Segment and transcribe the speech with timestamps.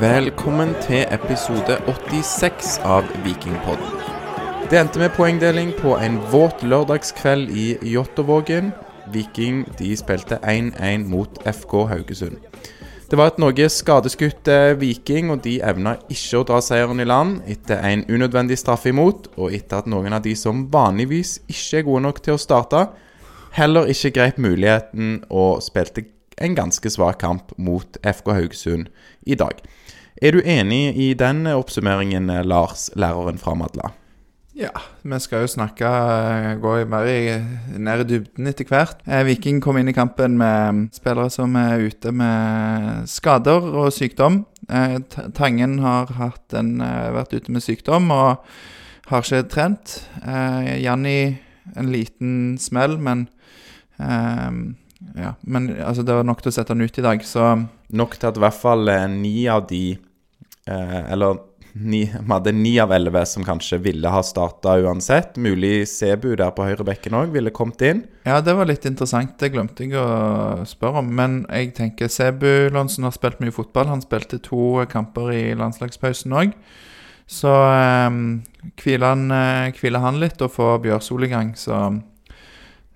[0.00, 3.98] Velkommen til episode 86 av Vikingpodden.
[4.70, 8.70] Det endte med poengdeling på en våt lørdagskveld i Jåttåvågen.
[9.12, 12.38] Viking de spilte 1-1 mot FK Haugesund.
[13.10, 17.08] Det var et noe skadeskutt eh, Viking, og de evna ikke å dra seieren i
[17.10, 21.82] land etter en unødvendig straff imot, og etter at noen av de som vanligvis ikke
[21.82, 22.86] er gode nok til å starte,
[23.58, 26.06] heller ikke grep muligheten og spilte
[26.40, 28.88] en ganske svak kamp mot FK Haugesund
[29.28, 29.60] i dag.
[30.20, 33.94] Er du enig i den oppsummeringen, Lars, læreren fra Madla?
[34.52, 37.38] Ja, vi skal jo snakke eh, gå mer i,
[37.80, 39.00] ned i dybden etter hvert.
[39.08, 44.42] Eh, Viking kom inn i kampen med spillere som er ute med skader og sykdom.
[44.68, 44.98] Eh,
[45.38, 46.12] Tangen har
[46.52, 46.74] en,
[47.16, 48.44] vært ute med sykdom og
[49.08, 49.96] har ikke trent.
[50.84, 51.16] Janni
[51.80, 53.24] en liten smell, men
[53.96, 57.56] ja, men altså, det var nok til å sette han ut i dag, så
[57.90, 60.09] Nok til at i hvert fall ni av de Eh,
[60.66, 61.38] eller
[61.72, 65.36] ni, vi hadde ni av elleve som kanskje ville ha starta uansett.
[65.40, 68.02] Mulig Sebu der på høyrebekken òg ville kommet inn.
[68.26, 69.36] Ja, det var litt interessant.
[69.40, 71.10] Det glemte jeg å spørre om.
[71.16, 73.90] Men jeg tenker Sebu Lonsen har spilt mye fotball.
[73.90, 76.54] Han spilte to kamper i landslagspausen òg.
[77.30, 78.40] Så eh, um,
[79.04, 81.54] han, eh, han, litt og får Bjørsol i gang.
[81.54, 81.76] Så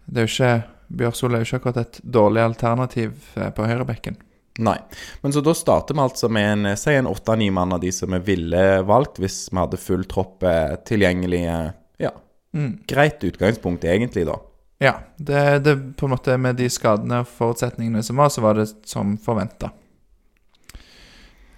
[0.07, 0.55] det er jo ikke
[0.95, 4.19] Bjørsol er jo ikke akkurat et dårlig alternativ eh, på høyrebekken.
[4.59, 4.79] Nei.
[5.21, 8.13] Men så da starter vi altså med en, si en åtte-ni mann av de som
[8.15, 11.41] vi ville valgt hvis vi hadde full tropp eh, tilgjengelig.
[11.51, 11.71] Eh,
[12.07, 12.13] ja.
[12.55, 12.77] Mm.
[12.87, 14.39] Greit utgangspunkt, egentlig, da.
[14.79, 14.95] Ja.
[15.17, 18.69] Det, det på en måte Med de skadene og forutsetningene som var, så var det
[18.87, 19.73] som forventa.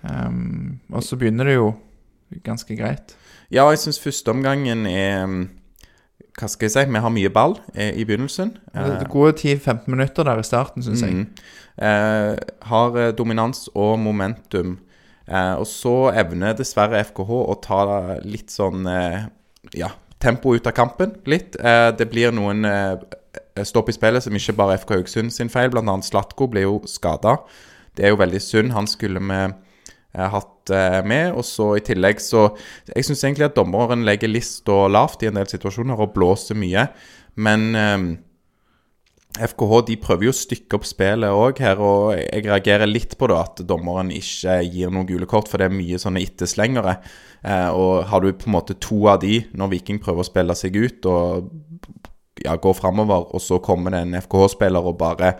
[0.00, 1.70] Um, ehm, og så begynner det jo
[2.46, 3.16] ganske greit.
[3.50, 5.42] Ja, jeg syns førsteomgangen er mm,
[6.36, 8.50] hva skal jeg si, vi har mye ball eh, i begynnelsen.
[8.76, 11.22] Er gode 10-15 minutter der i starten, syns jeg.
[11.22, 11.54] Mm.
[11.80, 12.32] Eh,
[12.68, 14.76] har eh, dominans og momentum.
[15.26, 17.80] Eh, og så evner dessverre FKH å ta
[18.22, 19.24] litt sånn eh,
[19.80, 19.90] ja,
[20.22, 21.16] tempo ut av kampen.
[21.24, 21.56] Litt.
[21.56, 22.68] Eh, det blir noen
[23.64, 25.72] stopp i spillet som ikke bare FK Haugesund sin feil.
[25.72, 27.38] Blant annet Slatko ble jo skada.
[27.96, 28.76] Det er jo veldig synd.
[28.76, 29.56] Han skulle med
[30.32, 31.34] hatt eh, med.
[31.36, 32.48] Og så i tillegg så
[32.92, 36.88] Jeg syns egentlig at dommeren legger lista lavt i en del situasjoner og blåser mye.
[37.36, 38.06] Men eh,
[39.36, 43.28] FKH de prøver jo å stykke opp spillet òg her, og jeg reagerer litt på
[43.28, 46.96] det at dommeren ikke gir noen gule kort, for det er mye sånne etterslengere.
[47.44, 50.56] Eh, og har du på en måte to av de når Viking prøver å spille
[50.56, 51.50] seg ut og
[52.46, 55.34] ja, går framover, og så kommer det en FKH-spiller og bare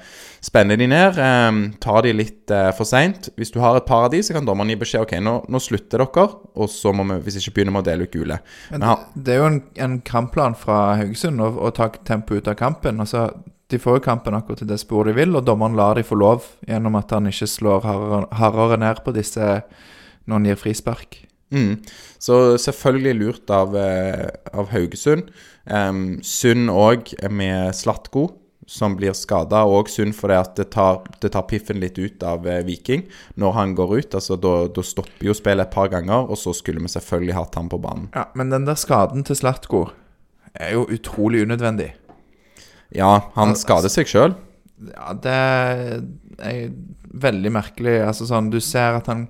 [0.45, 1.21] spenner de ned.
[1.23, 3.31] Eh, tar de litt eh, for seint.
[3.39, 5.63] Hvis du har et par av de, så kan dommeren gi beskjed ok, nå, nå
[5.63, 8.41] slutter dere, og så må vi, hvis ikke begynner vi å dele ut gule.
[8.73, 12.59] Men, det er jo en, en kampplan fra Haugesund å, å ta tempo ut av
[12.59, 13.01] kampen.
[13.01, 13.31] altså
[13.67, 16.19] de får jo kampen akkurat til det sporet de vil, og dommeren lar de få
[16.19, 19.57] lov gjennom at han ikke slår hardere, hardere ned på disse
[20.27, 21.19] når han gir frispark.
[21.55, 21.77] Mm.
[22.19, 25.31] Så selvfølgelig lurt av, eh, av Haugesund.
[25.65, 28.29] Um, Sund òg med Slatko,
[28.67, 29.65] som blir skada.
[29.67, 33.07] Og Sund fordi at det tar, det tar, piffen litt ut av eh, Viking
[33.37, 34.19] når han går ut.
[34.19, 37.71] altså Da stopper jo spillet et par ganger, og så skulle vi selvfølgelig hatt han
[37.71, 38.11] på banen.
[38.15, 39.87] Ja, Men den der skaden til Slatko
[40.55, 41.93] er jo utrolig unødvendig.
[42.95, 44.37] Ja, han skader seg sjøl.
[44.93, 46.71] Ja, det er
[47.17, 47.99] veldig merkelig.
[48.05, 49.27] Altså sånn, du ser at han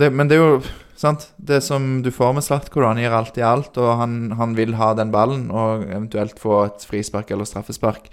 [0.00, 0.60] det, Men det er jo
[0.96, 4.54] sant Det som du får med Slatko, han gir alt i alt, og han, han,
[4.56, 8.08] vil ha den ballen og eventuelt få et frispark eller straffespark.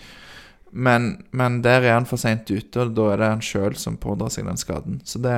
[0.71, 3.99] Men, men der er han for seint ute, og da er det han sjøl som
[4.01, 4.99] pådrar seg den skaden.
[5.05, 5.35] Så det,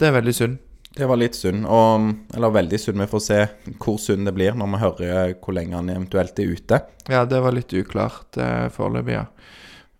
[0.00, 0.58] det er veldig synd.
[0.90, 2.98] Det var litt synd, og, eller veldig synd.
[3.04, 3.40] Vi får se
[3.78, 6.80] hvor synd det blir når vi hører hvor lenge han eventuelt er ute.
[7.06, 9.28] Ja, det var litt uklart eh, foreløpig, ja.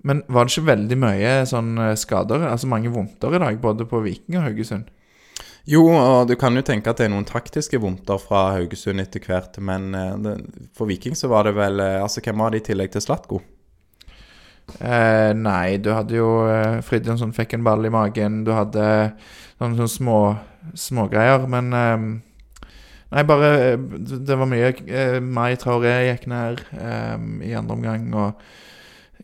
[0.03, 3.87] Men var det ikke veldig mye sånn eh, skader, altså mange vondter i dag, både
[3.87, 4.91] på Viking og Haugesund?
[5.69, 9.23] Jo, og du kan jo tenke at det er noen taktiske vondter fra Haugesund etter
[9.27, 10.39] hvert, men eh,
[10.77, 13.43] for Viking så var det vel eh, Altså, hvem var det i tillegg til Slatko?
[14.79, 18.43] Eh, nei, du hadde jo eh, Fridtjonsson fikk en ball i magen.
[18.47, 18.87] Du hadde
[19.61, 20.19] noen sånne små
[20.79, 21.47] smågreier.
[21.51, 22.09] Men eh,
[23.11, 24.69] Nei, bare Det var mye.
[24.87, 27.17] Eh, Mai Traoré gikk ned eh,
[27.49, 28.45] i andre omgang, og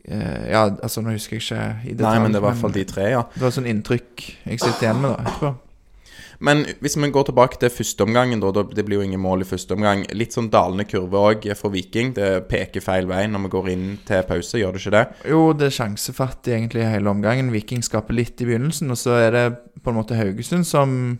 [0.02, 2.08] eh, Ja, altså, nå husker jeg ikke i detalj.
[2.08, 3.22] Nei, men det var i hvert fall de tre, ja.
[3.36, 5.52] Det var sånn inntrykk jeg sitter igjen med da etterpå.
[6.38, 9.76] Men hvis vi går tilbake til førsteomgangen, da, det blir jo ingen mål i første
[9.76, 10.04] omgang.
[10.12, 12.12] Litt sånn dalende kurve òg for Viking.
[12.16, 15.04] Det peker feil vei når vi går inn til pause, gjør det ikke det?
[15.32, 17.52] Jo, det er sjansefattig egentlig hele omgangen.
[17.54, 19.46] Viking skaper litt i begynnelsen, og så er det
[19.82, 21.16] på en måte Haugesund som,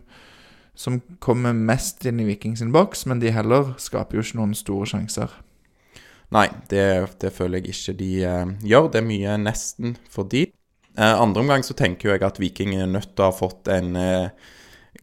[0.76, 4.56] som kommer mest inn i Viking sin boks, men de heller skaper jo ikke noen
[4.58, 5.32] store sjanser.
[6.34, 6.84] Nei, det,
[7.22, 8.90] det føler jeg ikke de uh, gjør.
[8.90, 10.48] Det er mye nesten for de.
[10.96, 13.94] Uh, andre omgang så tenker jeg at Viking er nødt til å ha fått en
[13.94, 14.52] uh,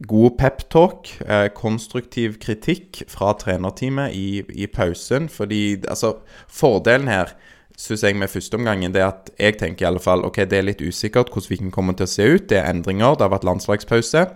[0.00, 5.28] God peptalk, eh, konstruktiv kritikk fra trenerteamet i, i pausen.
[5.30, 6.16] Fordi altså,
[6.50, 7.34] fordelen her
[7.78, 10.66] syns jeg med førsteomgangen det er at jeg tenker i alle fall ok, det er
[10.68, 12.48] litt usikkert hvordan Viking kommer til å se ut.
[12.50, 14.26] Det er endringer, det har vært landslagspause.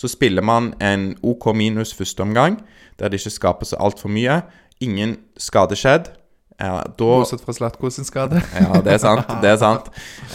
[0.00, 2.60] Så spiller man en OK minus førsteomgang,
[2.98, 4.40] der det ikke skaper så altfor mye.
[4.80, 6.12] Ingen skade skjedd.
[6.60, 8.40] Ja, da, Bortsett fra Slatko sin skade.
[8.52, 9.30] ja, det er sant.
[9.40, 9.86] det er sant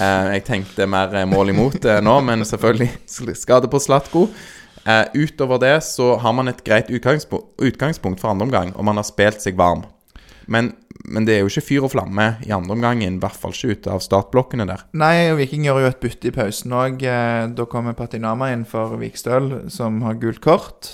[0.02, 2.90] eh, Jeg tenkte mer eh, mål imot eh, nå, men selvfølgelig
[3.44, 4.26] skade på Slatko.
[4.86, 9.08] Eh, utover det så har man et greit utgangspunkt, for andre omgang, og man har
[9.08, 9.86] spilt seg varm.
[10.46, 10.76] Men,
[11.10, 13.74] men det er jo ikke fyr og flamme i andre omgangen, i hvert fall ikke
[13.74, 14.84] ute av startblokkene der.
[14.94, 17.02] Nei, og Viking gjør jo et bytte i pausen òg.
[17.58, 20.92] Da kommer Patinama inn for Vikstøl, som har gult kort.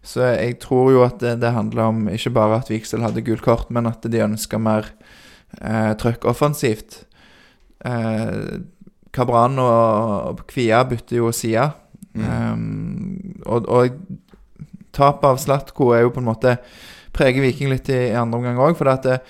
[0.00, 3.44] Så jeg tror jo at det, det handler om ikke bare at Vikstøl hadde gult
[3.44, 4.88] kort, men at de ønska mer
[5.60, 7.02] eh, trøkk offensivt.
[7.84, 8.64] Eh,
[9.12, 11.66] Kabran og Kvia bytter jo side.
[12.24, 13.98] Um, og, og
[14.94, 16.56] tapet av Slatko er jo på en måte
[17.14, 19.20] preger Viking litt i, i andre omgang òg, For at det,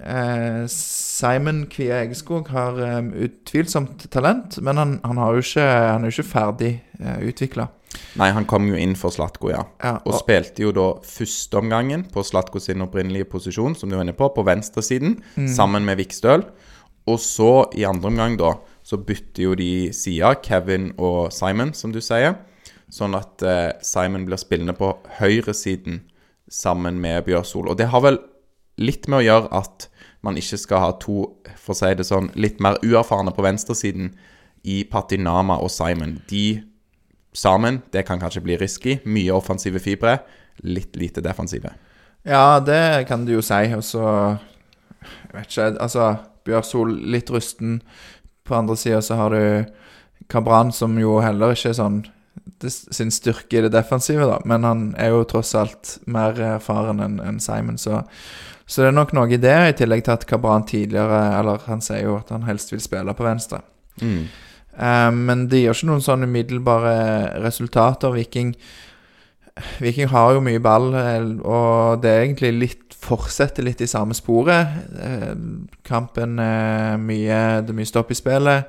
[0.00, 6.04] eh, Simon Kvia Egeskog har um, utvilsomt talent, men han, han, har jo ikke, han
[6.04, 7.68] er jo ikke ferdig uh, utvikla.
[8.18, 9.62] Nei, han kom jo inn for Slatko, ja.
[9.82, 14.16] Ja, Og spilte jo da førsteomgangen på Slatko sin opprinnelige posisjon, som du var inne
[14.18, 15.20] på, på venstresiden,
[15.54, 16.42] sammen med Vikstøl.
[17.10, 18.56] Og så, i andre omgang, da,
[18.94, 22.36] så bytter jo de side, Kevin og Simon, som du sier.
[22.92, 26.04] Sånn at eh, Simon blir spillende på høyresiden
[26.50, 27.72] sammen med Bjørsol.
[27.72, 28.20] Og det har vel
[28.78, 29.88] litt med å gjøre at
[30.24, 31.24] man ikke skal ha to,
[31.58, 34.12] for å si det sånn, litt mer uerfarne på venstresiden
[34.64, 36.20] i Patinama og Simon.
[36.30, 36.62] De
[37.34, 39.00] sammen, det kan kanskje bli risky.
[39.04, 40.20] Mye offensive fibre,
[40.62, 41.74] litt lite defensive.
[42.24, 43.64] Ja, det kan du jo si.
[43.74, 44.04] Og så
[45.04, 46.14] Jeg vet ikke Altså,
[46.46, 47.80] Bjørsol litt rusten.
[48.44, 49.72] På andre sida så har du
[50.28, 52.00] Kabran, som jo heller ikke er sånn
[52.60, 54.40] det, sin styrke i det defensive, da.
[54.48, 58.04] Men han er jo tross alt mer erfaren enn en Simon, så
[58.66, 61.82] så det er nok noe i det, i tillegg til at Kabran tidligere Eller han
[61.84, 63.58] sier jo at han helst vil spille på venstre.
[64.00, 64.22] Mm.
[64.72, 68.14] Eh, men det gir ikke noen sånn umiddelbare resultater.
[68.16, 68.54] Viking
[69.78, 74.16] Viking har jo mye ball, eh, og det er egentlig litt fortsetter litt i samme
[74.16, 74.74] sporet.
[75.00, 75.34] Eh,
[75.86, 78.68] Kampen er mye Det er mye stopp i spillet.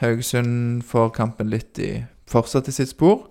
[0.00, 1.90] Haugesund får kampen litt i
[2.30, 3.26] fortsatt i sitt spor.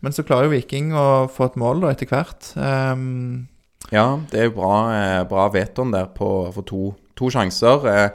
[0.00, 2.52] Men så klarer jo Viking å få et mål da etter hvert.
[2.56, 3.48] Um,
[3.90, 7.86] Ja, det er jo bra, eh, bra Veton der på, for to, to sjanser.
[7.88, 8.10] Eh,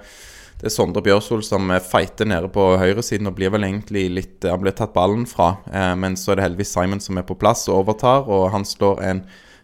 [0.59, 4.45] det er Sondre Bjørsol som eh, fighter nede på høyresiden og blir vel egentlig litt
[4.47, 7.36] Han blir tatt ballen fra, eh, men så er det heldigvis Simon som er på
[7.39, 9.24] plass og overtar, og han slår en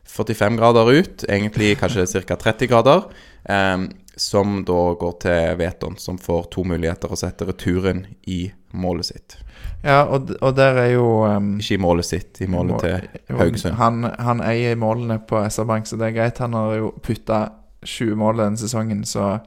[0.09, 2.35] 45 grader ut, egentlig kanskje ca.
[2.35, 3.03] 30 grader,
[3.43, 3.77] eh,
[4.19, 9.37] som da går til Veton, som får to muligheter å sette returen i målet sitt.
[9.83, 13.77] ja, og, og der er jo um, Ikke i målet sitt, i målet til Haugesund.
[13.79, 16.41] Han, han eier målene på SR-Bank, så det er greit.
[16.43, 17.45] Han har jo putta
[17.85, 19.37] 20 mål denne sesongen, så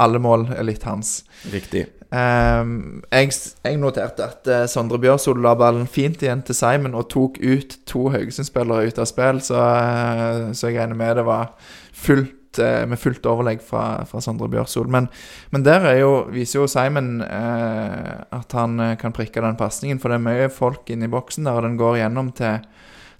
[0.00, 1.20] alle mål er litt hans.
[1.52, 1.86] Riktig.
[2.12, 3.30] Um, jeg,
[3.64, 7.78] jeg noterte at uh, Sondre Bjørsol la ballen fint igjen til Simon og tok ut
[7.88, 11.54] to Haugesund-spillere ut av spill, så, uh, så jeg regner med det var
[11.96, 14.92] fullt, uh, med fullt overlegg fra, fra Sondre Bjørsol.
[14.92, 15.08] Men,
[15.56, 20.20] men der er jo, viser jo Simon at han kan prikke den pasningen, for det
[20.20, 22.60] er mye folk inne i boksen der, og den går gjennom til,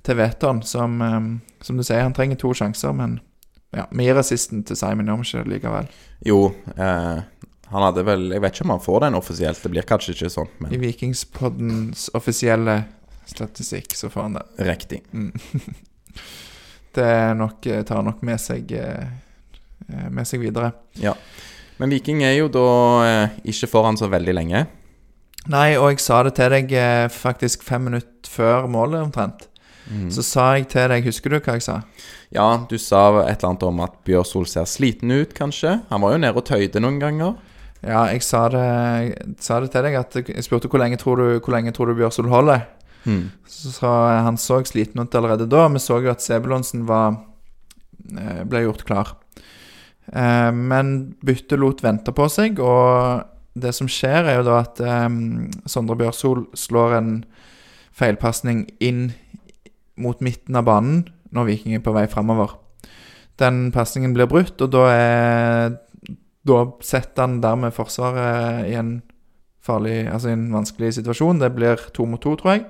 [0.05, 3.23] til Veton, som, um, som du sier, han trenger to sjanser, men
[3.73, 5.89] ja, vi gir assisten til Simon, det likevel?
[6.29, 6.41] Jo,
[6.77, 7.23] eh,
[7.73, 10.33] han hadde vel Jeg vet ikke om han får den offisielt, det blir kanskje ikke
[10.35, 12.83] sånn, I Vikingspoddens offisielle
[13.33, 14.47] statistikk så får han det.
[14.69, 15.03] riktig.
[16.93, 19.07] Det er nok, eh, tar nok med seg, eh,
[19.89, 20.73] eh, med seg videre.
[21.81, 22.67] Men Viking er jo da
[23.49, 24.67] ikke foran så veldig lenge.
[25.51, 26.75] Nei, og jeg sa det til deg
[27.11, 29.49] faktisk fem minutter før målet omtrent.
[30.15, 31.81] Så sa jeg til deg, husker du hva jeg sa?
[32.33, 35.81] Ja, du sa et eller annet om at Bjørsol ser sliten ut, kanskje.
[35.91, 37.35] Han var jo nede og tøyde noen ganger.
[37.83, 41.19] Ja, jeg sa det, jeg sa det til deg at jeg spurte hvor lenge tror
[41.19, 42.63] du, hvor lenge tror du Bjørsol holder.
[43.05, 43.33] Mm.
[43.51, 45.67] Så han så sliten ut allerede da.
[45.75, 47.19] Vi så jo at Sebulonsen var
[48.15, 49.13] eh, ble gjort klar.
[50.13, 53.27] Eh, Men byttet lot vente på seg, og
[53.59, 55.09] det som skjer, er jo da at eh,
[55.67, 57.13] Sondre Bjørsol slår en
[57.93, 59.11] feilpasning inn
[60.01, 62.57] mot midten av banen når Viking er på vei framover.
[63.41, 65.81] Den pasningen blir brutt, og da er
[66.43, 68.97] Da setter han dermed Forsvaret i en
[69.63, 71.39] farlig Altså en vanskelig situasjon.
[71.39, 72.65] Det blir to mot to, tror jeg.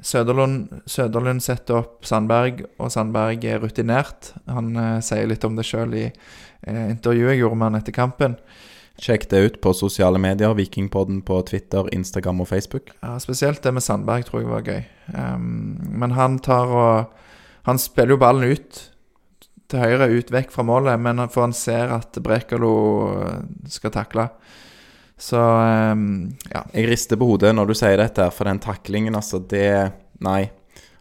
[0.00, 4.32] Søderlund, Søderlund setter opp Sandberg, og Sandberg er rutinert.
[4.48, 7.96] Han eh, sier litt om det sjøl i eh, intervjuet jeg gjorde med han etter
[7.96, 8.36] kampen.
[9.00, 10.52] Sjekk det ut på sosiale medier.
[10.54, 12.92] Vikingpodden på Twitter, Instagram og Facebook.
[13.00, 14.82] Ja, Spesielt det med Sandberg tror jeg var gøy.
[15.14, 17.16] Um, men han tar og
[17.68, 18.78] Han spiller jo ballen ut
[19.68, 22.70] til høyre, ut vekk fra målet, men for han ser at Brekalo
[23.20, 24.24] eh, skal takle.
[25.20, 26.64] Så um, ja.
[26.72, 29.92] Jeg rister på hodet når du sier dette, for den taklingen, altså, det
[30.24, 30.50] Nei.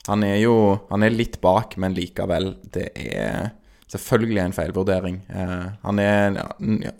[0.08, 0.54] Han er jo
[0.90, 2.54] Han er litt bak, men likevel.
[2.72, 3.52] Det er
[3.90, 5.22] selvfølgelig en feilvurdering.
[5.30, 6.42] Eh, han er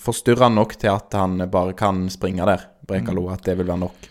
[0.02, 3.28] forstyrra nok til at han bare kan springe der, Brekalo.
[3.34, 4.10] At det vil være nok.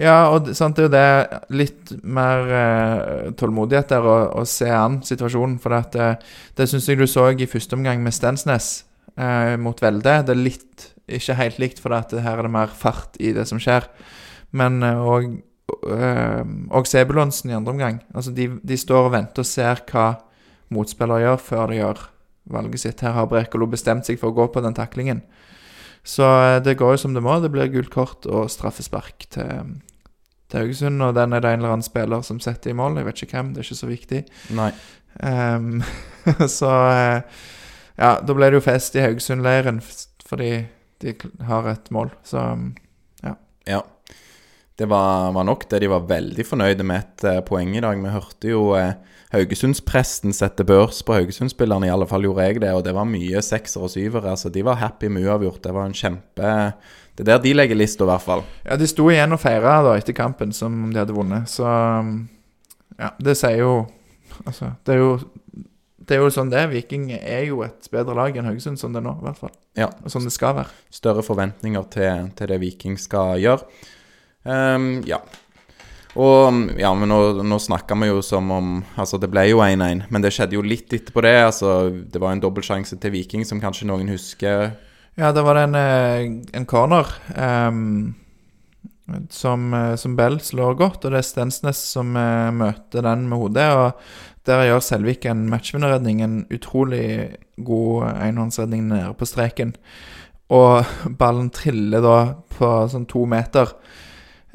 [0.00, 4.70] Ja, og sant, det er jo det litt mer eh, tålmodighet der å, å se
[4.72, 5.58] an situasjonen.
[5.60, 8.70] For at, eh, det syns jeg du så i første omgang med Stensnes
[9.18, 10.20] eh, mot Velde.
[10.24, 13.44] Det er litt ikke helt likt, for at her er det mer fart i det
[13.50, 13.90] som skjer.
[14.56, 15.28] Men eh, og,
[15.90, 18.00] eh, og Sebulonsen i andre omgang.
[18.14, 20.12] Altså de, de står og venter og ser hva
[20.72, 22.06] motspiller gjør, før de gjør
[22.54, 23.04] valget sitt.
[23.04, 25.22] Her har Brekalo bestemt seg for å gå på den taklingen.
[26.06, 27.38] Så eh, det går jo som det må.
[27.40, 29.76] Det blir gult kort og straffespark til,
[30.50, 31.02] til Haugesund.
[31.04, 33.00] Og den er det en eller annen spiller som setter i mål.
[33.00, 34.24] Jeg vet ikke hvem, det er ikke så viktig.
[34.56, 34.70] Nei.
[35.20, 35.80] Um,
[36.58, 37.40] så eh,
[38.00, 39.82] Ja, da ble det jo fest i Haugesund-leiren
[40.30, 40.52] fordi
[41.02, 41.14] de
[41.44, 42.12] har et mål.
[42.24, 42.40] Så
[43.24, 43.34] ja.
[43.68, 43.80] Ja.
[44.80, 45.78] Det var, var nok det.
[45.82, 47.98] De var veldig fornøyde med et uh, poeng i dag.
[48.00, 48.94] Vi hørte jo uh,
[49.34, 52.70] Haugesundspresten sette børs på Haugesund-spillerne, i alle fall gjorde jeg det.
[52.72, 54.32] Og det var mye sekser og syvere.
[54.32, 55.60] Altså, de var happy med uavgjort.
[55.66, 56.54] Det var en kjempe
[57.12, 58.46] Det er der de legger lista, i hvert fall.
[58.64, 61.52] Ja, de sto igjen og feira etter kampen som om de hadde vunnet.
[61.52, 63.74] Så ja, det sier jo
[64.46, 65.14] Altså, det er jo
[66.08, 66.64] det er jo sånn det.
[66.72, 69.52] Viking er jo et bedre lag enn Haugesund, sånn det er nå, i hvert fall.
[69.76, 69.92] Ja.
[70.00, 70.72] Og sånn det skal være.
[70.88, 73.68] Større forventninger til, til det Viking skal gjøre.
[74.48, 75.20] Ehm, ja.
[76.18, 80.08] Og ja, men nå, nå snakka vi jo som om Altså, det ble jo 1-1,
[80.10, 81.36] men det skjedde jo litt etterpå det.
[81.44, 84.72] Altså, det var en dobbeltsjanse til Viking, som kanskje noen husker.
[85.18, 87.06] Ja, det var en, eh, en corner
[87.36, 88.14] um,
[89.28, 93.42] som, eh, som Bell slår godt, og det er Stensnes som eh, møter den med
[93.42, 93.68] hodet.
[93.74, 99.74] Og der gjør Selvik en matchvinnerredning, en utrolig god enhåndsredning nede på streken.
[100.50, 100.86] Og
[101.20, 102.18] ballen triller da
[102.56, 103.74] på sånn to meter.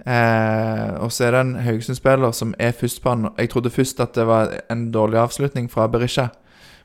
[0.04, 3.30] Eh, og så er det en Haugesund-spiller som er først på han.
[3.38, 6.28] Jeg trodde først at det var en dårlig avslutning fra Berisha.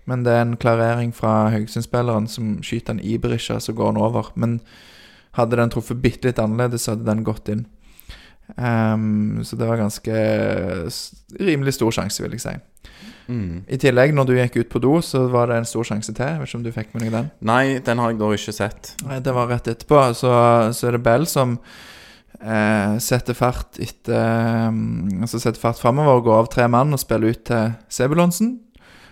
[0.09, 4.01] Men det er en klarering fra Haugesund-spilleren som skyter han i Berisha, så går han
[4.01, 4.33] over.
[4.35, 4.61] Men
[5.39, 7.67] hadde den truffet bitte litt annerledes, så hadde den gått inn.
[8.57, 10.15] Um, så det var ganske
[11.39, 12.57] rimelig stor sjanse, vil jeg si.
[13.31, 13.61] Mm.
[13.71, 16.27] I tillegg, når du gikk ut på do, så var det en stor sjanse til.
[16.27, 17.31] Jeg vet ikke om du fikk med deg den?
[17.47, 18.95] Nei, den har jeg da ikke sett.
[19.07, 20.03] Nei, det var rett etterpå.
[20.19, 20.33] Så,
[20.75, 21.59] så er det Bell som
[22.41, 24.81] eh, setter fart etter eh,
[25.21, 28.59] Altså setter fart framover går av tre mann og spiller ut til Sebulonsen.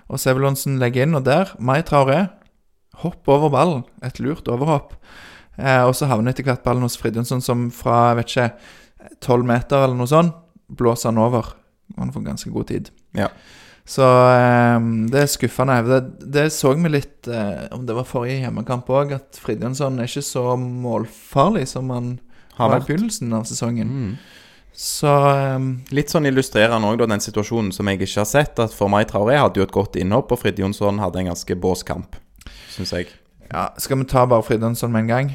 [0.08, 2.26] Og Sebulonsen legger inn, og der Mai Traoré
[3.02, 3.84] hopper over ballen.
[4.02, 4.96] Et lurt overhopp.
[5.58, 9.46] Eh, og så havner etter hvert ballen hos Fridjonsson, som fra jeg vet ikke tolv
[9.46, 10.36] meter eller noe sånt
[10.68, 11.54] blåser han over.
[11.96, 12.90] Han får ganske god tid.
[13.16, 13.30] Ja.
[13.88, 14.78] Så eh,
[15.12, 15.78] det er skuffende.
[15.86, 16.00] Det,
[16.34, 20.26] det så vi litt eh, Om det var forrige hjemmekamp òg, at Fridjonsson er ikke
[20.26, 22.16] så målfarlig som han
[22.58, 22.86] Har vært.
[22.90, 23.88] begynnelsen av sesongen.
[23.88, 24.12] Mm.
[24.78, 28.58] Så um, Litt sånn illustrerende òg den situasjonen som jeg ikke har sett.
[28.62, 31.56] At for meg Traoré hadde jo et godt innhopp, og Frid Jonsson hadde en ganske
[31.58, 32.14] bås kamp,
[32.74, 33.08] syns jeg.
[33.50, 35.32] ja, Skal vi ta bare Fridtjonsson med en gang?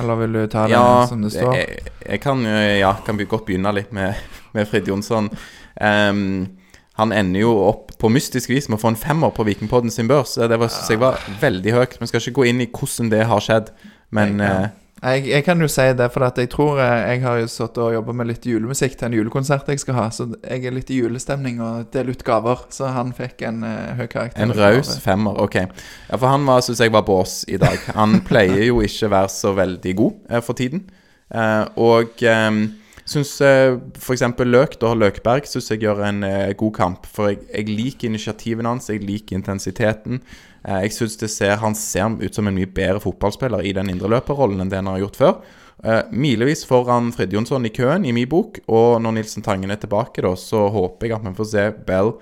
[0.00, 1.52] Eller vil du ta det Ja, som det står?
[1.54, 4.16] jeg, jeg kan, ja, kan godt begynne litt med,
[4.56, 5.28] med Frid Jonsson.
[5.76, 6.56] Um,
[6.96, 10.08] han ender jo opp på mystisk vis med å få en femmer på Vikingpodden sin
[10.08, 10.38] børs.
[10.40, 10.88] Det var, ja.
[10.88, 11.98] jeg var veldig høyt.
[12.00, 13.68] Vi skal ikke gå inn i hvordan det har skjedd,
[14.16, 14.56] men Ja.
[15.06, 17.76] Jeg, jeg kan jo si det, for at jeg tror eh, jeg har jo satt
[17.78, 20.90] og jobba med litt julemusikk til en julekonsert jeg skal ha, så jeg er litt
[20.90, 22.64] i julestemning og deler ut gaver.
[22.74, 24.42] Så han fikk en uh, høy karakter.
[24.42, 25.60] En raus femmer, ok.
[25.62, 27.78] Ja, For han var, synes jeg var bås i dag.
[27.94, 30.88] Han pleier jo ikke være så veldig god uh, for tiden.
[31.30, 32.60] Uh, og um,
[33.06, 34.26] syns uh, f.eks.
[34.42, 36.26] Løk, da Løkberg, syns jeg gjør en
[36.58, 37.06] god kamp.
[37.06, 40.24] For jeg, jeg liker initiativene hans, jeg liker intensiteten.
[40.66, 44.72] Eh, jeg syns han ser ut som en mye bedre fotballspiller i den indreløperrollen enn
[44.72, 45.38] det han har gjort før.
[45.84, 48.58] Eh, milevis foran Frid Jonsson i køen, i min bok.
[48.66, 52.12] Og når Nilsen Tangen er tilbake, da, så håper jeg at vi får se Bell,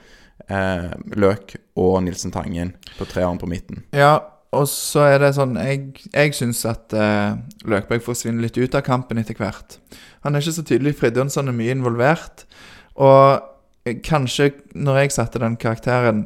[0.48, 3.84] eh, Løk og Nilsen Tangen på treeren på midten.
[3.94, 4.18] Ja,
[4.54, 7.34] og så er det sånn Jeg, jeg syns at eh,
[7.66, 9.78] Løkberg forsvinner litt ut av kampen etter hvert.
[10.26, 10.96] Han er ikke så tydelig.
[11.00, 12.46] Fridjonsson er mye involvert.
[12.94, 16.22] Og kanskje når jeg satte den karakteren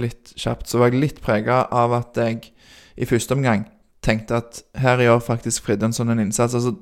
[0.00, 2.52] litt kjapt, så var jeg litt prega av at jeg
[2.98, 3.66] i første omgang
[4.04, 6.54] tenkte at her gjør faktisk Fridtjonsson en innsats.
[6.54, 6.74] Altså,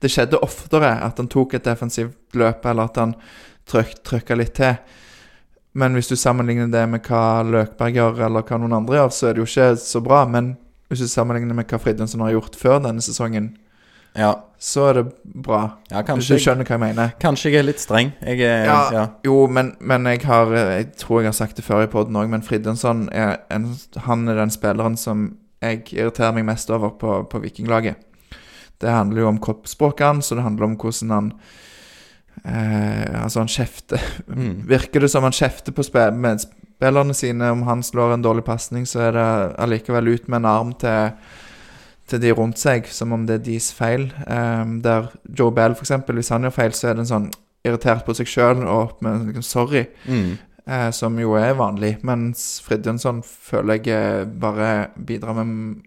[0.00, 3.16] det skjedde oftere at han tok et defensivt løp, eller at han
[3.68, 4.76] trykk, trykka litt til.
[5.76, 9.28] Men hvis du sammenligner det med hva Løkberg gjør, eller hva noen andre gjør, så
[9.28, 10.24] er det jo ikke så bra.
[10.28, 13.56] Men Hvis du sammenligner med hva Fridtjonsson har gjort før denne sesongen,
[14.16, 15.02] Ja, så er det
[15.44, 15.58] bra.
[15.90, 17.10] ja Hvis du skjønner hva jeg mener.
[17.20, 18.12] kanskje jeg er litt streng.
[18.24, 18.78] Jeg er Ja.
[18.92, 19.06] ja.
[19.24, 22.28] Jo, men, men jeg har Jeg tror jeg har sagt det før i poden òg,
[22.28, 27.22] men Fridtjonsson er en, Han er den spilleren som jeg irriterer meg mest over på,
[27.28, 27.96] på Vikinglaget.
[28.80, 31.32] Det handler jo om kroppsspråket hans, og det handler om hvordan han
[32.44, 34.62] eh, Altså, han kjefter Mm.
[34.68, 38.86] Virker det som han kjefter på spe- medspillerne sine om han slår en dårlig pasning,
[38.86, 41.12] så er det allikevel ut med en arm til
[42.06, 44.12] til de rundt seg, som om det er deres feil.
[44.26, 45.08] Um, der
[45.38, 47.30] Joe Bell, eksempel, hvis han gjør feil, så er det en sånn
[47.66, 50.38] irritert på seg sjøl og opp med liksom, 'sorry', Mm.
[50.70, 51.96] uh, som jo er vanlig.
[52.04, 55.82] Mens Fridtjonsson føler jeg eh, bare bidrar med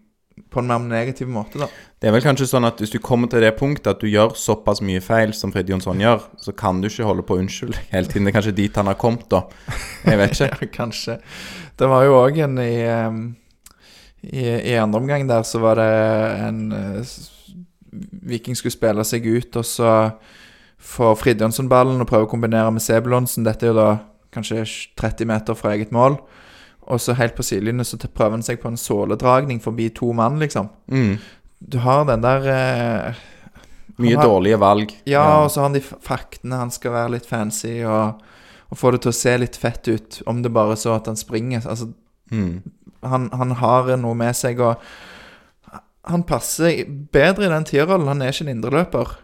[0.50, 1.66] på en mer negativ måte, da.
[2.00, 4.32] Det er vel kanskje sånn at hvis du kommer til det punktet at du gjør
[4.34, 8.06] såpass mye feil som Fridtjonsson gjør, så kan du ikke holde på å unnskylde hele
[8.06, 8.24] tiden.
[8.26, 9.42] Det er kanskje dit han har kommet, da.
[10.04, 10.48] Jeg vet ikke.
[10.60, 11.18] Ja, kanskje.
[11.78, 13.36] Det var jo òg en i, um,
[14.22, 15.88] i I andre omgang der så var det
[16.48, 17.14] en uh,
[18.22, 19.94] Viking skulle spille seg ut, og så
[20.80, 23.44] får Fridtjonsson ballen og prøver å kombinere med Sebulonsen.
[23.44, 23.88] Dette er jo da
[24.32, 24.62] kanskje
[25.00, 26.16] 30 meter fra eget mål.
[26.90, 30.38] Og så helt på sidelinjen så prøver han seg på en såledragning forbi to mann,
[30.42, 30.70] liksom.
[30.90, 31.18] Mm.
[31.60, 33.20] Du har den der eh,
[34.00, 34.94] Mye har- dårlige valg.
[35.10, 36.56] Ja, og så har han de faktene.
[36.62, 38.22] Han skal være litt fancy og,
[38.70, 40.22] og få det til å se litt fett ut.
[40.30, 41.66] Om det bare så at han springer.
[41.66, 41.90] Altså,
[42.30, 42.62] Mm.
[43.02, 44.78] han, han har noe med seg, og
[46.10, 48.08] han passer bedre i den tierrollen.
[48.08, 49.16] Han er ikke en indreløper.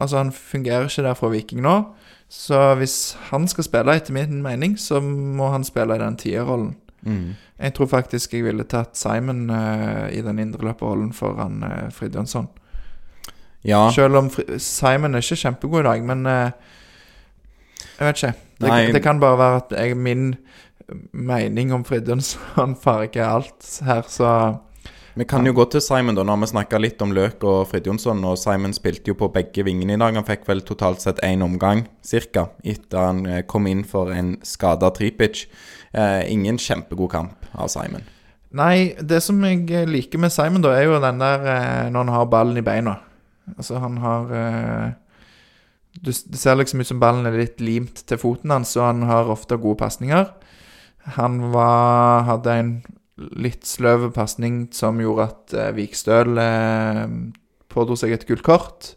[0.00, 1.80] Altså han fungerer ikke der for Viking nå.
[2.28, 6.74] Så hvis han skal spille, etter min mening, så må han spille i den tierrollen.
[7.02, 7.34] Mm.
[7.58, 12.48] Jeg tror faktisk jeg ville tatt Simon uh, i den indreløperrollen foran uh, Fridjonsson.
[13.64, 13.90] Ja.
[13.94, 16.50] Selv om Fri Simon er ikke kjempegod i dag, men uh,
[17.98, 18.32] Jeg vet ikke.
[18.60, 20.34] Det, det kan bare være at jeg, min
[21.12, 24.30] mening om Fridtjonsson farger alt her, så
[25.14, 26.24] Vi kan jo gå til Simon, da.
[26.26, 28.24] Nå har vi snakka litt om Løk og Fridtjonsson.
[28.26, 30.16] Og Simon spilte jo på begge vingene i dag.
[30.18, 34.34] Han fikk vel totalt sett én omgang, cirka, etter han eh, kom inn for en
[34.42, 35.44] skada Tripic.
[35.94, 38.02] Eh, ingen kjempegod kamp av Simon.
[38.54, 42.12] Nei, det som jeg liker med Simon, da, er jo den der eh, når han
[42.14, 42.98] har ballen i beina.
[43.56, 44.92] Altså, han har eh,
[46.00, 49.06] du, Det ser liksom ut som ballen er litt limt til foten hans, og han
[49.10, 50.26] har ofte gode pasninger.
[51.18, 52.74] Han var, hadde en
[53.38, 57.04] litt sløv pasning som gjorde at eh, Vikstøl eh,
[57.70, 58.94] pådro seg et gult kort.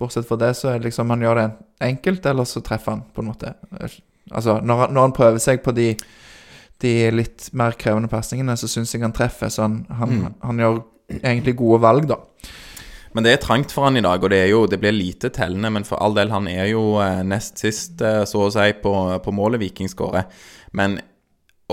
[0.00, 1.46] Bortsett fra det, så er det liksom han gjør det
[1.86, 3.52] enkelt, eller så treffer han, på en måte.
[4.32, 5.92] Altså, når, når han prøver seg på de
[6.82, 9.48] de litt mer krevende pasningene, så syns jeg han treffer.
[9.48, 10.34] Så han, han, Mm.
[10.42, 10.80] han gjør
[11.22, 12.16] egentlig gode valg, da.
[13.14, 15.70] Men det er trangt for han i dag, og det, jo, det blir lite tellende.
[15.70, 18.92] Men for all del, han er jo eh, nest sist, eh, så å si, på,
[19.22, 20.26] på målet Viking skårer.
[20.74, 20.98] Men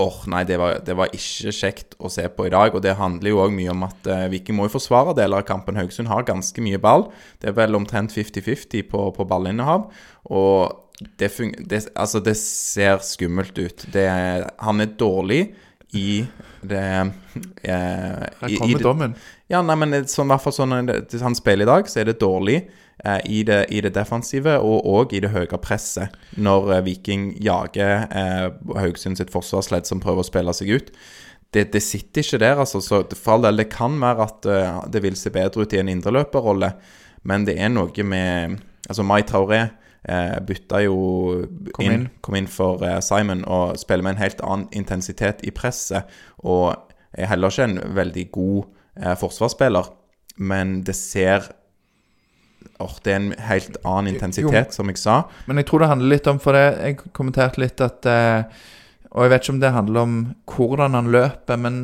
[0.00, 2.74] åh, nei, det var, det var ikke kjekt å se på i dag.
[2.74, 5.48] Og det handler jo òg mye om at eh, Viking må jo forsvare deler av
[5.48, 5.76] kampen.
[5.76, 7.10] Haugesund har ganske mye ball.
[7.42, 9.90] Det er vel omtrent 50-50 på, på ballinnehav.
[10.32, 11.28] Og det,
[11.68, 13.84] det, altså, det ser skummelt ut.
[13.92, 14.06] Det,
[14.62, 15.42] han er dårlig
[15.92, 16.22] i
[16.64, 17.10] det eh,
[17.66, 19.14] Her i- i kommer dommen.
[19.52, 20.72] ja, nei, men sånn, i hvert fall sånn
[21.20, 22.62] han spiller i dag, så er det dårlig
[23.26, 26.14] i, det, i det defensive og òg i det høye presset.
[26.36, 30.90] Når eh, Viking jager eh, Haugesund sitt forsvarsledd som prøver å spille seg ut.
[31.52, 32.80] Det, det sitter ikke der, altså.
[32.80, 35.82] Så for all del, det kan være at uh, det vil se bedre ut i
[35.82, 36.70] en indreløperrolle,
[37.28, 39.60] men det er noe med Altså, Mai Traoré
[40.08, 40.96] eh, bytta jo
[41.74, 42.06] Kom inn, inn.
[42.24, 46.10] kom inn for eh, Simon og spiller med en helt annen intensitet i presset.
[46.42, 46.74] Og
[47.12, 48.62] er heller ikke en veldig god
[48.98, 49.92] eh, forsvarsspiller,
[50.42, 51.50] men det ser
[52.82, 55.22] Åh, det er en helt annen intensitet, som jeg sa.
[55.48, 58.64] Men jeg tror det handler litt om For det, jeg kommenterte litt at eh,
[59.12, 60.16] Og jeg vet ikke om det handler om
[60.52, 61.78] hvordan han løper, men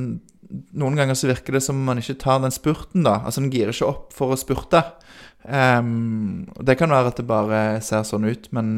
[0.49, 3.19] noen ganger så virker det som om han ikke tar den spurten, da.
[3.21, 4.81] Altså, han girer ikke opp for å spurte.
[5.45, 8.71] Um, det kan være at det bare ser sånn ut, men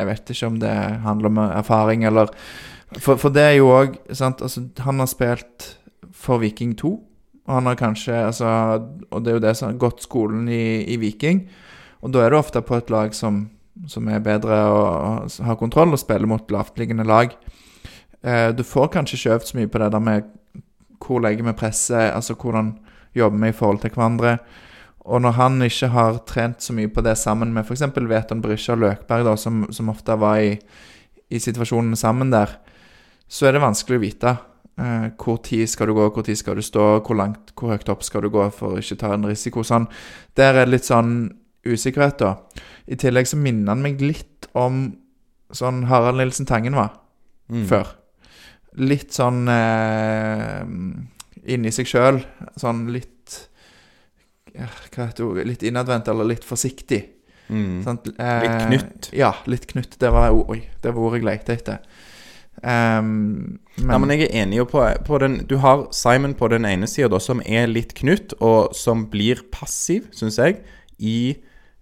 [0.00, 2.30] jeg vet ikke om det handler om erfaring eller
[2.98, 5.74] For, for det er jo òg sant Altså, han har spilt
[6.16, 6.90] for Viking 2.
[7.50, 8.46] Og han har kanskje altså,
[9.10, 11.48] Og det er jo det som har gått skolen i, i Viking.
[12.00, 13.48] Og da er du ofte på et lag som,
[13.90, 17.34] som er bedre og har kontroll, og spiller mot lavtliggende lag.
[18.22, 20.30] Eh, du får kanskje ikke øvd så mye på det der med
[21.00, 22.74] hvor legger vi presset, altså hvordan
[23.16, 24.36] jobber vi i forhold til hverandre.
[25.00, 27.82] Og når han ikke har trent så mye på det sammen med f.eks.
[27.96, 30.58] Veton og Løkberg, da, som, som ofte var i,
[31.30, 32.52] i situasjonene sammen der,
[33.28, 34.36] så er det vanskelig å vite.
[34.80, 37.88] Eh, hvor tid skal du gå, hvor tid skal du stå, hvor langt, hvor høyt
[37.92, 39.60] opp skal du gå for å ikke ta en risiko.
[39.66, 39.84] Sånn.
[40.38, 41.34] Der er det litt sånn
[41.68, 42.36] usikkerhet, da.
[42.88, 44.86] I tillegg så minner han meg litt om
[45.52, 46.94] sånn Harald Nilsen Tangen var
[47.50, 47.66] Mm.
[47.66, 47.86] før.
[48.78, 50.62] Litt sånn eh,
[51.52, 52.20] inni seg sjøl.
[52.56, 53.48] Sånn litt
[54.54, 55.46] ja, Hva heter ordet?
[55.46, 57.04] Litt innadvendt eller litt forsiktig.
[57.50, 57.80] Mm.
[57.84, 59.10] Litt Eh, knytt.
[59.12, 59.98] Ja, litt knytt.
[59.98, 61.78] Det var, oi, det var ordet jeg lette etter.
[62.62, 66.66] Ehm, men, Nei, men jeg er enig på, på den Du har Simon på den
[66.68, 70.60] ene sida, som er litt knytt, og som blir passiv, syns jeg,
[71.00, 71.36] i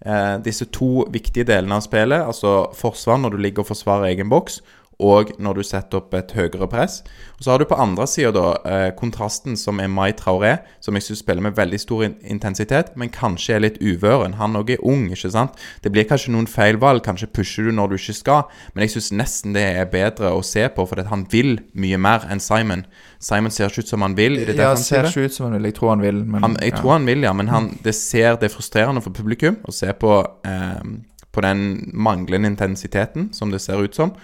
[0.07, 2.23] eh, disse to viktige delene av spillet.
[2.23, 4.61] Altså forsvar når du ligger og forsvarer egen boks,
[4.99, 7.03] og når du setter opp et høyere press.
[7.39, 10.97] Og så har du på andre sida da eh, kontrasten som er Mai Traoré, som
[10.99, 14.35] jeg syns spiller med veldig stor intensitet, men kanskje er litt uvøren.
[14.41, 15.55] Han òg er ung, ikke sant.
[15.85, 18.43] Det blir kanskje noen feilvalg, kanskje pusher du når du ikke skal,
[18.75, 22.27] men jeg syns nesten det er bedre å se på, fordi han vil mye mer
[22.33, 22.83] enn Simon.
[23.23, 25.71] Simon ser ikke ut som han vil ja, ser ikke ut som han vil.
[25.71, 26.81] Jeg tror han vil, men Han, jeg ja.
[26.81, 29.95] tror han vil, ja, men han, det ser det er frustrerende for publikum å se
[29.95, 30.83] på, eh,
[31.31, 34.17] på den manglende intensiteten som det ser ut som.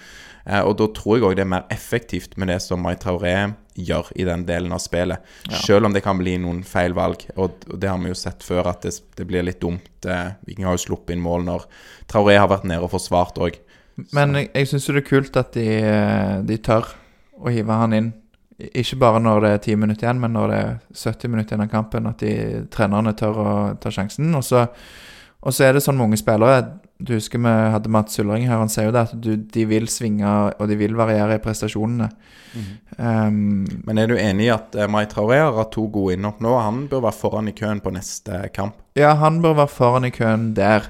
[0.45, 3.37] Eh, og da tror jeg òg det er mer effektivt med det som Mai Traoré
[3.75, 5.23] gjør i den delen av spillet.
[5.65, 8.69] Selv om det kan bli noen feil valg, og, det har vi jo sett før,
[8.71, 9.91] at det, det blir litt dumt.
[10.07, 11.69] Eh, Viking har jo sluppet inn mål når
[12.11, 13.59] Traoré har vært nede og forsvart òg.
[14.15, 16.93] Men jeg, jeg syns jo det er kult at de, eh, de tør
[17.41, 18.13] å hive han inn.
[18.55, 21.67] Ikke bare når det er ti minutter igjen, men når det er 70 minutter igjen
[21.67, 22.07] av kampen.
[22.11, 23.53] At de trenerne tør å
[23.83, 24.31] ta sjansen.
[24.39, 24.67] Og så,
[25.43, 26.63] og så er det sånn med unge spillere.
[27.03, 28.61] Du husker vi hadde Mats Ullering her.
[28.63, 30.29] Han sier jo det at du, de vil svinge,
[30.59, 32.07] og de vil variere i prestasjonene.
[32.99, 36.39] Um, Men er du enig i at eh, Mai Traoré har hatt to gode innhopp
[36.45, 36.53] nå?
[36.63, 38.77] Han bør være foran i køen på neste kamp.
[38.95, 40.87] ja, han bør være foran i køen der.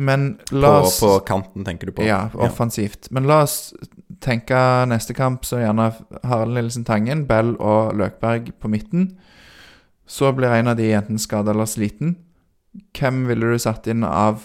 [0.00, 2.06] Men la På, oss på kanten, tenker du på?
[2.06, 3.10] Ja, offensivt.
[3.10, 3.74] Men la oss
[4.22, 4.56] tenke
[4.88, 5.90] neste kamp så gjerne
[6.24, 9.10] Harald Nilsen Tangen, Bell og Løkberg på midten.
[10.06, 12.14] Så blir en av de enten skada eller sliten.
[12.96, 14.40] Hvem ville du satt inn av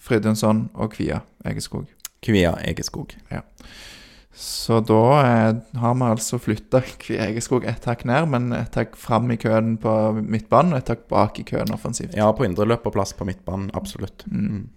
[0.00, 1.86] Fridtjonsson og Kvia Egeskog?
[2.24, 3.12] Kvia Egeskog.
[4.32, 8.94] Så da eh, har vi altså flytta Kvia Egeskog ett hakk ned, men ett hakk
[8.96, 12.14] fram i køen på midtbanen og ett hakk bak i køen offensivt.
[12.16, 14.24] Ja, på indreløperplass på midtbanen, absolutt.
[14.30, 14.68] Mm.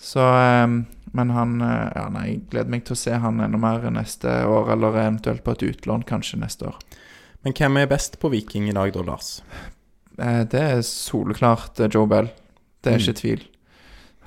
[0.00, 0.66] Så eh,
[1.14, 4.30] Men han eh, Ja, nei, jeg gleder meg til å se han enda mer neste
[4.48, 6.78] år, eller eventuelt på et utlån kanskje neste år.
[7.44, 9.34] Men hvem er best på Viking i dag, da, Lars?
[10.18, 12.30] Eh, Det er soleklart Joe Bell.
[12.82, 13.02] Det er Mm.
[13.04, 13.44] ikke tvil.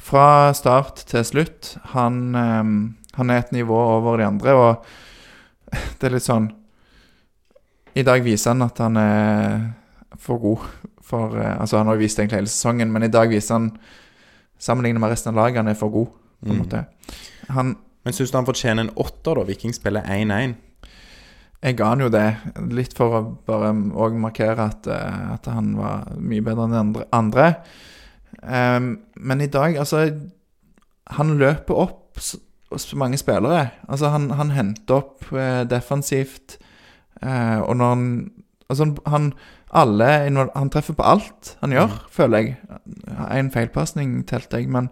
[0.08, 1.74] Fra start til slutt.
[1.94, 2.70] Han, eh,
[3.18, 4.86] han er et nivå over de andre, og
[6.00, 6.48] det er litt sånn
[7.98, 9.66] I dag viser han at han er
[10.22, 10.62] for god
[11.08, 13.58] for eh, Altså, han har jo vist det egentlig hele sesongen, men i dag viser
[13.60, 13.72] han
[14.60, 16.08] Sammenlignet med resten av laget, han er for god,
[16.42, 16.62] på en Mm.
[16.64, 16.80] måte.
[17.54, 19.44] Han Men syns du han fortjener en åtter, da?
[19.44, 20.56] Viking spiller 1-1.
[21.62, 22.38] Jeg ga han jo det,
[22.72, 26.80] litt for å bare òg markere at, eh, at han var mye bedre enn de
[26.80, 27.06] andre.
[27.14, 27.48] andre.
[28.44, 30.12] Ehm, men i dag, altså
[31.18, 32.20] Han løper opp
[32.94, 33.70] mange spillere.
[33.88, 36.58] Altså, han, han henter opp eh, defensivt,
[37.24, 38.32] eh, og når han
[38.70, 39.34] Altså, han
[39.72, 40.06] alle
[40.56, 42.58] Han treffer på alt han gjør, føler jeg.
[43.32, 44.90] En feilpasning telte jeg, men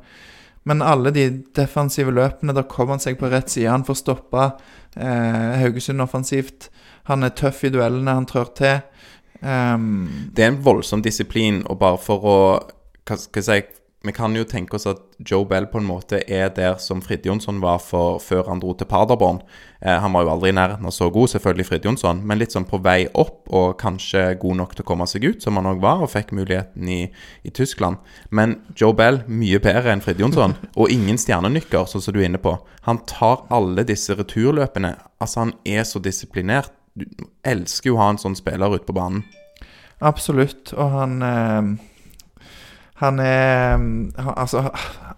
[0.65, 3.69] men alle de defensive løpene, da kommer han seg på rett side.
[3.69, 4.45] Han får stoppa
[4.97, 6.71] eh, Haugesund offensivt.
[7.05, 8.79] Han er tøff i duellene, han trør til.
[9.45, 12.39] Um, Det er en voldsom disiplin, og bare for å
[13.05, 16.19] hva skal jeg si, Vi kan jo tenke oss at Joe Bell på en måte
[16.29, 19.39] er der som Fridtjonsson var for, før han dro til Paderborn.
[19.81, 22.67] Eh, han var jo aldri i nærheten av så god, selvfølgelig Fridtjonsson, men litt sånn
[22.69, 25.81] på vei opp, og kanskje god nok til å komme seg ut, som han òg
[25.81, 26.99] var, og fikk muligheten i,
[27.41, 27.97] i Tyskland.
[28.29, 32.43] Men Joe Bell mye bedre enn Fridtjonsson, og ingen stjernenykker, sånn som du er inne
[32.45, 32.53] på.
[32.85, 34.93] Han tar alle disse returløpene.
[35.17, 36.69] Altså, han er så disiplinert.
[36.93, 37.09] Du
[37.41, 39.25] elsker jo å ha en sånn spiller ute på banen.
[39.97, 40.75] absolutt.
[40.77, 41.75] Og han ehm,
[43.01, 44.69] Han er han, Altså,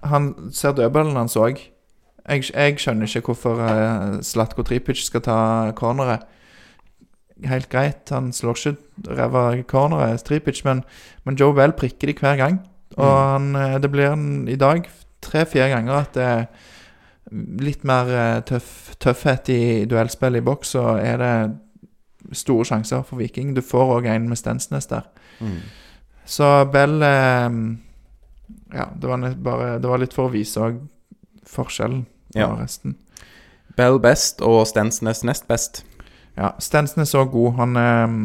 [0.03, 1.59] han ser dødballen hans òg.
[2.27, 5.37] Jeg, jeg skjønner ikke hvorfor uh, Slatko Tripic skal ta
[5.77, 6.25] corneret.
[7.45, 10.81] Helt greit, han slår ikke ræva corneret, Tripic, men,
[11.23, 12.57] men Joe Bell prikker de hver gang.
[12.97, 14.87] Og han, eh, det blir en, i dag
[15.21, 16.45] tre-fire ganger at det er
[17.61, 23.21] litt mer eh, tøff, tøffhet i duellspill i boks, så er det store sjanser for
[23.21, 23.53] Viking.
[23.55, 25.05] Du får òg en med Stensnes der.
[25.39, 25.59] Mm.
[26.27, 27.49] Så Bell eh,
[28.75, 30.73] Ja, det var, bare, det var litt for å vise
[31.47, 32.49] forskjellen på Ja.
[32.59, 32.97] resten.
[33.77, 35.83] Bell best og Stensnes nest best.
[36.37, 37.55] Ja, Stensnes er god.
[37.61, 38.17] Han eh,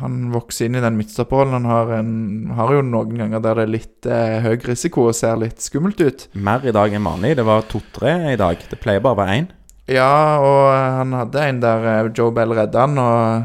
[0.00, 1.52] Han vokser inn i den midtstopperrollen.
[1.60, 2.12] Han har, en,
[2.56, 6.00] har jo noen ganger der det er litt eh, høy risiko og ser litt skummelt
[6.00, 6.26] ut.
[6.34, 7.34] Mer i dag enn vanlig.
[7.36, 8.56] Det var to-tre i dag.
[8.70, 9.50] Det pleier bare å være én.
[9.92, 13.44] Ja, og han hadde en der eh, Joe Bell redda han, og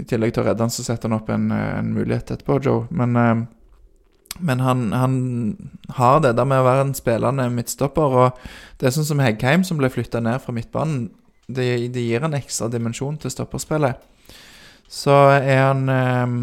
[0.00, 2.60] i tillegg til å redde han, så setter han opp en, eh, en mulighet etterpå,
[2.64, 2.86] Joe.
[2.90, 3.42] Men, eh,
[4.40, 8.38] men han, han har det der med å være en spillende midtstopper, og
[8.78, 11.10] det er sånn som Heggheim, som ble flytta ned fra midtbanen.
[11.50, 13.98] Det, det gir en ekstra dimensjon til stopperspillet.
[14.88, 16.36] så er han eh,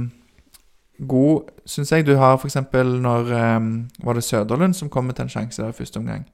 [1.07, 2.05] god, syns jeg.
[2.05, 2.55] Du har f.eks.
[2.73, 3.59] når eh,
[4.03, 6.25] Var det Søderlund som kommer til en sjanse der i første omgang?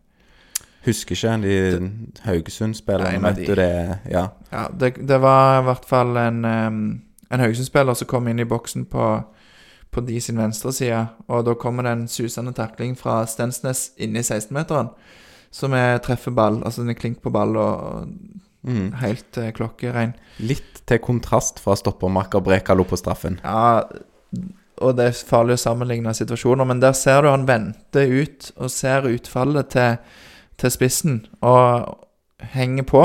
[0.86, 1.91] Husker ikke de
[2.26, 4.00] Haugesund-spillerne, vet du det?
[4.12, 4.28] Ja.
[4.52, 8.86] Ja, det, det var i hvert fall en, en Haugesund-spiller som kom inn i boksen
[8.91, 9.08] på,
[9.91, 11.06] på de sin venstre side.
[11.32, 14.91] Og da kommer det en susende takling fra Stensnes inne i 16-meteren.
[15.54, 18.10] Som er treffer ball, altså den er klink på ball og
[18.63, 18.93] Mm.
[19.02, 20.13] helt eh, klokkerein.
[20.39, 23.36] Litt til kontrast fra stoppermakker Brekalo på straffen.
[23.43, 23.84] Ja,
[24.80, 28.72] og det er farlig å sammenligne situasjoner, men der ser du han venter ut og
[28.72, 29.98] ser utfallet til,
[30.58, 31.98] til spissen og
[32.54, 33.04] henger på.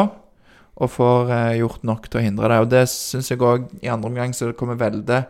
[0.78, 2.58] Og får eh, gjort nok til å hindre det.
[2.62, 5.24] Og det syns jeg òg i andre omgang så kommer Velde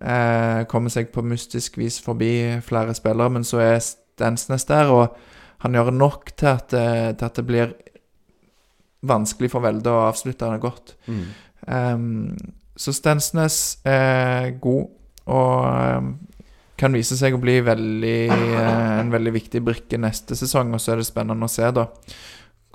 [0.00, 5.16] eh, Kommer seg på mystisk vis forbi flere spillere, men så er Stensnes der, og
[5.64, 7.72] han gjør nok til at, det- til at det blir
[9.08, 10.94] vanskelig for Velde å avslutte det godt.
[11.08, 11.26] Mm.
[11.66, 12.36] Um,
[12.80, 14.86] så Stensnes er god
[15.30, 16.12] og ehm,
[16.80, 20.72] kan vise seg å bli veldig, eh, en veldig viktig brikke neste sesong.
[20.74, 21.86] Og så er det spennende å se da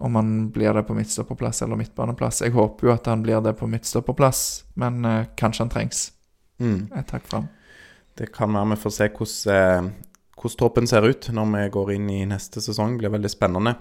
[0.05, 2.41] om han blir det på midtstopperplass eller midtbaneplass.
[2.43, 4.41] Jeg håper jo at han blir det på midtstopperplass,
[4.75, 6.11] men uh, kanskje han trengs
[6.55, 6.87] Mm.
[6.95, 7.47] et hakk fram.
[8.15, 9.89] Det kan være vi får se hvordan, eh,
[10.39, 12.93] hvordan troppen ser ut når vi går inn i neste sesong.
[12.95, 13.75] Det blir veldig spennende.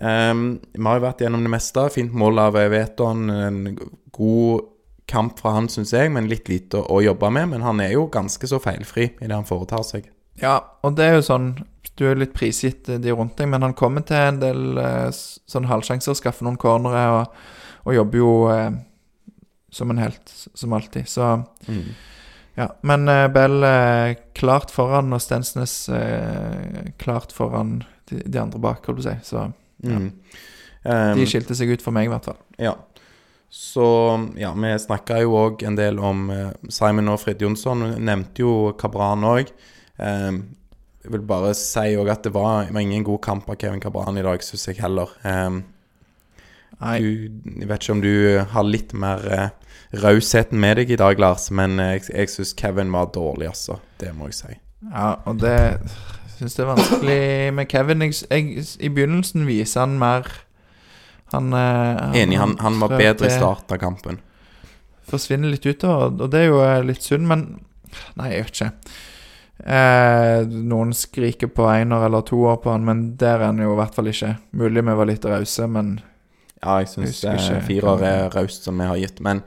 [0.00, 1.86] Um, vi har jo vært gjennom det meste.
[1.92, 3.30] Fint mål av Veton.
[3.30, 3.78] En
[4.12, 4.60] god
[5.12, 7.50] kamp fra han, syns jeg, men litt lite å, å jobbe med.
[7.52, 10.08] Men han er jo ganske så feilfri i det han foretar seg.
[10.40, 11.50] Ja, og det er jo sånn
[12.00, 15.10] Du er litt prisgitt eh, de rundt deg, men han kommer til en del eh,
[15.12, 17.34] sånn halvsjanser, skaffer noen cornere og,
[17.84, 18.70] og jobber jo eh,
[19.72, 21.08] som en helt, som alltid.
[21.12, 21.28] Så
[21.68, 21.92] Mm.
[22.56, 23.64] Ja, men eh, Bell
[24.36, 27.78] klart foran, og Stensnes eh, klart foran
[28.10, 29.18] de, de andre bak, holdt på å si.
[29.28, 29.50] Så
[29.82, 30.12] Mm.
[30.84, 32.36] Um, de skilte seg ut for meg, i hvert fall.
[32.62, 32.76] Ja.
[33.52, 33.84] Så
[34.40, 37.84] ja, vi snakka jo òg en del om eh, Simon og Frid Jonsson.
[37.84, 39.52] Hun Nevnte jo Kabran òg.
[40.00, 44.16] jeg vil bare si òg at det var, var ingen god kamp av Kevin Kabran
[44.18, 45.12] i dag, syns jeg heller.
[46.82, 47.28] Nei, du,
[47.60, 48.14] jeg vet ikke om du
[48.54, 49.48] har litt mer uh,
[50.02, 53.78] rausheten med deg i dag, Lars, men eh, jeg, jeg syns Kevin var dårlig, altså.
[54.00, 54.56] Det må jeg si.
[54.88, 55.56] ja, og det
[56.38, 57.20] syns det er vanskelig
[57.58, 58.02] med Kevin.
[58.08, 60.26] Jeg, jeg, I begynnelsen viser han mer
[61.32, 64.20] Han eh, Enig, han, han var bedre i starten av kampen.
[65.08, 67.46] forsvinner litt utover, og det er jo eh, litt synd, men
[68.16, 68.70] Nei, jeg vet ikke.
[69.62, 73.74] Eh, noen skriker på einer eller to år på han, men der er han jo
[73.74, 74.30] i hvert fall ikke.
[74.56, 75.98] Mulig vi var litt rause, men
[76.62, 79.42] Ja, jeg syns eh, firer er raust som vi har gitt, men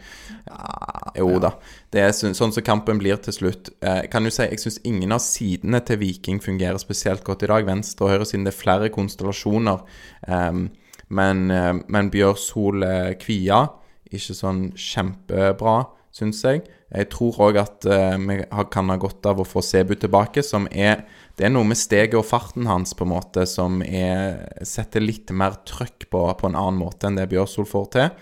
[1.17, 1.55] Jo da.
[1.91, 3.69] Det er sånn, som kampen blir til slutt.
[3.81, 7.49] Eh, kan du si, Jeg syns ingen av sidene til Viking fungerer spesielt godt i
[7.49, 7.65] dag.
[7.65, 9.81] Venstre og høyre siden det er flere konstellasjoner.
[10.27, 10.67] Em,
[11.09, 13.65] men, eh, men Bjørsol eh, Kvia
[14.13, 15.83] ikke sånn kjempebra,
[16.15, 16.63] syns jeg.
[16.95, 18.37] Jeg tror òg at eh, vi
[18.71, 21.03] kan ha godt av å få Sebu tilbake, som er
[21.35, 25.33] Det er noe med steget og farten hans på en måte som er, setter litt
[25.35, 28.13] mer trøkk på, på en annen måte enn det Bjørsol får til.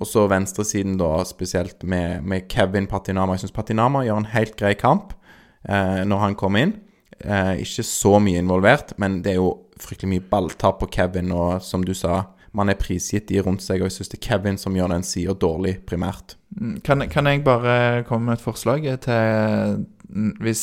[0.00, 3.36] Og så venstresiden, da, spesielt med, med Kevin Patinama.
[3.36, 5.12] Jeg syns Patinama gjør en helt grei kamp
[5.68, 6.74] eh, når han kommer inn.
[7.20, 11.32] Eh, ikke så mye involvert, men det er jo fryktelig mye balltap på Kevin.
[11.32, 12.24] Og som du sa,
[12.56, 15.02] man er prisgitt de rundt seg, og jeg syns det er Kevin som gjør den
[15.04, 16.36] sida dårlig, primært.
[16.58, 20.62] Mm, Kan, kan jeg bare komme med et forslag til mm, Hvis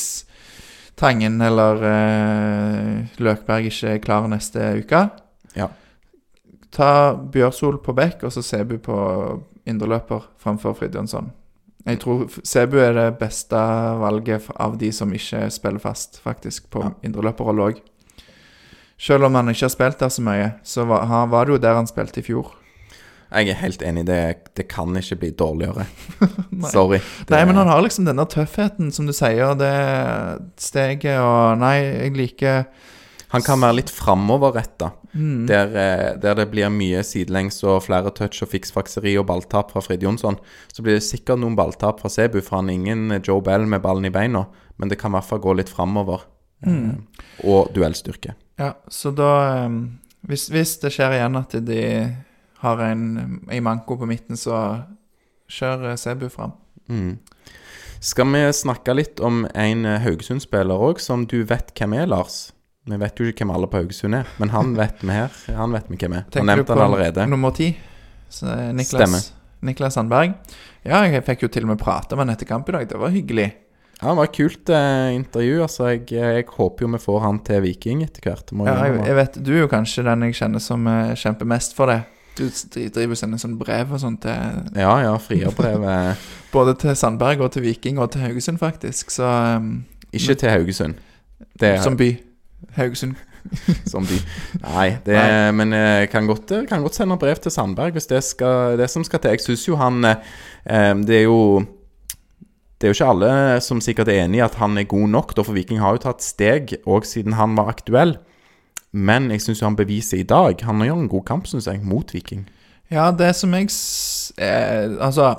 [0.95, 5.09] Tangen eller eh, Løkberg ikke er klar neste uke?
[5.57, 5.67] Ja.
[6.73, 8.97] Ta Bjørsol på bekk, og så Sebu på
[9.69, 11.31] indreløper framfor Fridtjonsson.
[11.85, 13.59] Jeg tror Sebu er det beste
[13.99, 16.91] valget av de som ikke spiller fast, faktisk, på Ja.
[17.03, 17.81] indreløperrolle òg.
[18.99, 21.63] Selv om han ikke har spilt der så mye, så var, han, var det jo
[21.63, 22.53] der han spilte i fjor.
[23.33, 24.05] Jeg er helt enig.
[24.05, 24.19] Det,
[24.57, 25.87] det kan ikke bli dårligere.
[26.75, 26.99] Sorry.
[27.25, 29.73] Det, Nei, men han har liksom denne tøffheten, som du sier, det
[30.61, 32.65] steget og Nei, jeg liker
[33.33, 34.91] han kan være litt framoverretta.
[35.13, 39.71] mm, Der, eh, der det blir mye sidelengs og flere touch og fiksfakseri og balltap
[39.71, 40.37] fra Frid Jonsson,
[40.71, 43.81] så blir det sikkert noen balltap fra Sebu, for han er ingen Joe Bell med
[43.81, 44.45] ballen i beina.
[44.77, 46.27] Men det kan i hvert fall gå litt framover.
[46.61, 46.91] Mm.
[46.91, 48.35] Eh, og duellstyrke.
[48.59, 49.31] Ja, så da
[49.65, 49.79] um,
[50.29, 51.81] hvis, hvis det skjer igjen at de
[52.63, 53.05] har en,
[53.51, 54.55] i manko på midten, så
[55.51, 56.53] kjør eh, Sebu fram.
[56.87, 57.17] Mm.
[58.03, 62.53] Skal vi snakke litt om en eh, Haugesund-spiller òg, som du vet hvem er, Lars?
[62.87, 65.35] Vi vet jo ikke hvem alle på Haugesund er, men han vet vi her.
[65.59, 66.27] Han vet vi hvem er.
[66.37, 67.27] Han nevnte han allerede.
[67.31, 67.73] nummer ti?
[67.73, 68.71] Eh, Stemmer.
[68.79, 69.27] Niklas,
[69.63, 70.37] Niklas Sandberg.
[70.83, 72.87] Ja, jeg fikk jo til og med prate med han etter kamp i dag.
[72.89, 73.49] Det var hyggelig.
[74.01, 75.59] Ja, det var et kult eh, intervju.
[75.63, 78.51] Altså, jeg, jeg håper jo vi får han til Viking etter hvert.
[78.65, 81.77] Ja, jeg jeg, vet, Du er jo kanskje den jeg kjenner som eh, kjemper mest
[81.77, 82.01] for det.
[82.33, 86.23] Du driver og sender sånn brev og sånt til Ja, ja, frierbrevet
[86.55, 89.13] Både til Sandberg og til Viking og til Haugesund, faktisk.
[89.13, 89.27] Så
[89.59, 90.97] um, Ikke til Haugesund.
[91.61, 92.09] Det er Som by.
[92.73, 93.13] Haugesund.
[93.91, 94.17] som by.
[94.63, 95.51] Nei, det Nei.
[95.51, 99.05] men jeg kan godt, kan godt sende brev til Sandberg hvis det skal det som
[99.05, 99.35] skal til.
[99.35, 101.39] Jeg syns jo han eh, Det er jo
[102.83, 105.29] det er jo ikke alle som sikkert er enig i at han er god nok,
[105.37, 108.17] da, for Viking har jo tatt steg òg siden han var aktuell.
[108.91, 110.59] Men jeg syns han beviser i dag.
[110.67, 112.43] Han gjør en god kamp, syns jeg, mot Viking.
[112.91, 113.71] Ja, det som jeg
[114.35, 115.31] eh, Altså,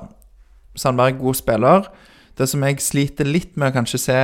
[0.73, 1.93] Sandberg er god spiller.
[2.41, 4.19] Det som jeg sliter litt med å kanskje se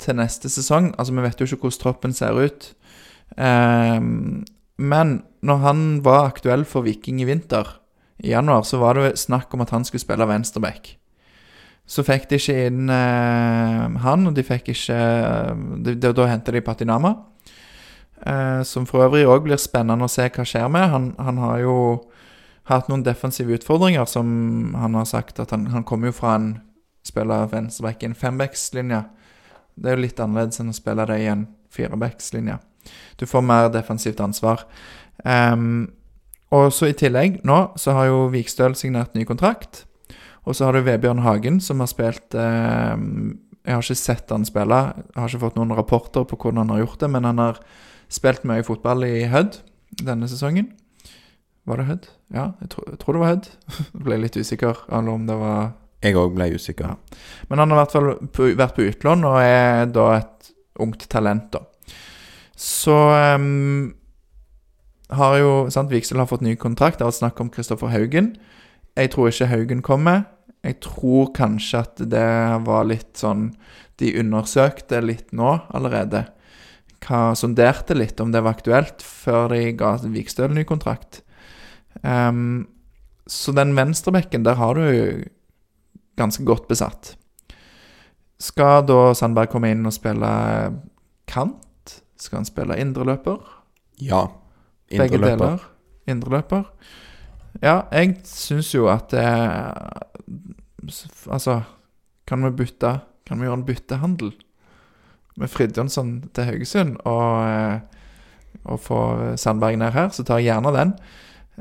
[0.00, 2.72] til neste sesong Altså, vi vet jo ikke hvordan troppen ser ut.
[3.36, 4.00] Eh,
[4.80, 7.76] men når han var aktuell for Viking i vinter,
[8.24, 10.94] i januar, så var det snakk om at han skulle spille venstreback.
[11.86, 14.98] Så fikk de ikke inn eh, han, og de fikk ikke
[15.84, 17.14] de, de, Da henta de Patinama.
[18.24, 20.88] Eh, som for øvrig òg blir spennende å se hva skjer med.
[20.94, 21.76] Han, han har jo
[22.70, 26.54] hatt noen defensive utfordringer som han har sagt at han, han kommer jo fra en
[27.04, 29.02] spiller venstreback i en fembackslinje.
[29.74, 31.44] Det er jo litt annerledes enn å spille det i en
[31.74, 32.56] firebackslinje.
[33.20, 34.64] Du får mer defensivt ansvar.
[35.24, 35.90] Um,
[36.54, 39.84] og så i tillegg, nå så har jo Vikstøl signert ny kontrakt.
[40.44, 42.94] Og så har du Vebjørn Hagen, som har spilt eh,
[43.64, 44.80] Jeg har ikke sett han spille.
[45.14, 47.60] Jeg har ikke fått noen rapporter på hvordan han har gjort det, men han har
[48.12, 49.56] spilt mye fotball i Hødd
[50.04, 50.68] denne sesongen.
[51.64, 52.08] Var det Hødd?
[52.34, 53.48] Ja, jeg, tror- jeg tror det var Hødd.
[54.04, 55.72] Ble litt usikker, eller om det var
[56.04, 56.96] Jeg òg ble usikker.
[57.48, 60.50] Men han har i hvert fall på, vært på utlån og er da et
[60.84, 61.62] ungt talent, da.
[62.60, 62.92] Så
[63.38, 63.94] um,
[65.10, 66.98] har jo sant, Viksel har fått ny kontrakt.
[67.00, 68.34] Det har vært snakk om Kristoffer Haugen.
[68.98, 70.26] Jeg tror ikke Haugen kommer.
[70.64, 72.28] Jeg tror kanskje at det
[72.64, 73.50] var litt sånn
[74.00, 76.24] De undersøkte litt nå allerede.
[77.04, 81.20] Hva, sonderte litt om det var aktuelt, før de ga Vikstøl ny kontrakt.
[82.00, 82.64] Um,
[83.30, 85.28] så den venstrebekken, der har du
[86.18, 87.14] ganske godt besatt.
[88.40, 90.32] Skal da Sandberg komme inn og spille
[91.30, 91.94] kant?
[92.20, 93.38] Skal han spille indreløper?
[94.02, 94.26] Ja.
[94.90, 95.20] Indreløper.
[95.20, 95.68] Begge deler.
[96.10, 96.64] Indreløper.
[97.62, 99.28] Ja, jeg syns jo at det
[101.32, 101.62] Altså,
[102.26, 104.34] kan vi bytte Kan vi gjøre en byttehandel
[105.40, 107.80] med Fridtjonsson til Haugesund og, eh,
[108.70, 108.98] og få
[109.40, 110.92] Sandberg ned her, så tar jeg gjerne den.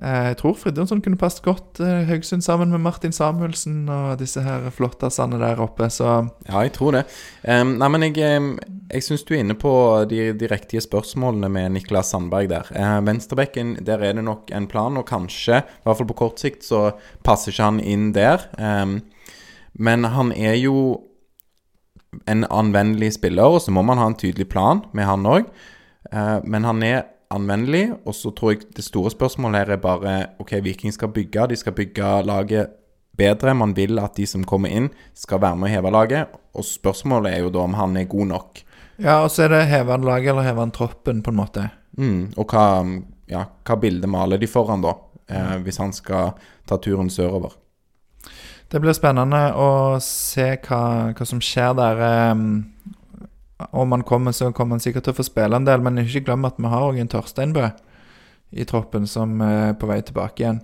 [0.01, 4.41] Eh, Jeg tror Fridtjonsson kunne passet godt eh, Haugesund sammen med Martin Samuelsen og disse
[4.41, 7.03] her flottasene der oppe, så Ja, jeg tror det.
[7.45, 8.41] Um, nei, men jeg,
[8.89, 9.73] jeg syns du er inne på
[10.10, 12.73] de, de riktige spørsmålene med Niklas Sandberg der.
[12.73, 16.41] Uh, Venstrebekken, der er det nok en plan, og kanskje, i hvert fall på kort
[16.41, 16.91] sikt, så
[17.23, 18.47] passer ikke han inn der.
[18.58, 19.01] Um,
[19.73, 21.03] men han er jo
[22.29, 25.49] en anvendelig spiller, og så må man ha en tydelig plan med han òg.
[26.13, 27.03] Uh, men han er
[27.34, 31.50] anvendelig, og så tror jeg det store spørsmålet her er bare OK, Viking skal bygge,
[31.52, 32.76] de skal bygge laget
[33.17, 33.54] bedre.
[33.58, 36.38] Man vil at de som kommer inn, skal være med å heve laget.
[36.54, 38.63] Og spørsmålet er jo da om han er god nok.
[39.02, 41.67] Ja, og så er det heve han laget eller heve han troppen, på en måte.
[41.98, 42.84] Mm, og hva,
[43.30, 44.96] ja, hva bilde maler de foran, da?
[45.30, 46.34] Eh, hvis han skal
[46.69, 47.56] ta turen sørover.
[48.69, 52.00] Det blir spennende å se hva, hva som skjer der.
[53.71, 56.26] Om han kommer, så kommer han sikkert til å få spille en del, men ikke
[56.28, 57.69] glem at vi har òg en Torsteinbø
[58.54, 60.60] i troppen som er på vei tilbake igjen.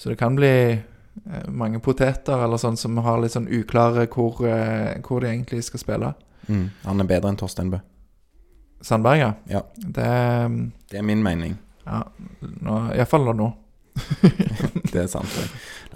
[0.00, 4.40] Så det kan bli eh, mange poteter eller sånn som har litt sånn uklare hvor,
[4.48, 6.12] eh, hvor de egentlig skal spille.
[6.48, 7.82] Mm, han er bedre enn Torsteinbø.
[8.80, 9.32] Sandberg, ja.
[9.52, 9.60] Ja.
[9.76, 11.58] Det ehm, Det er min mening.
[11.84, 12.04] ja,
[12.96, 13.52] Iallfall nå.
[14.92, 15.28] Det er sant.
[15.36, 15.46] det.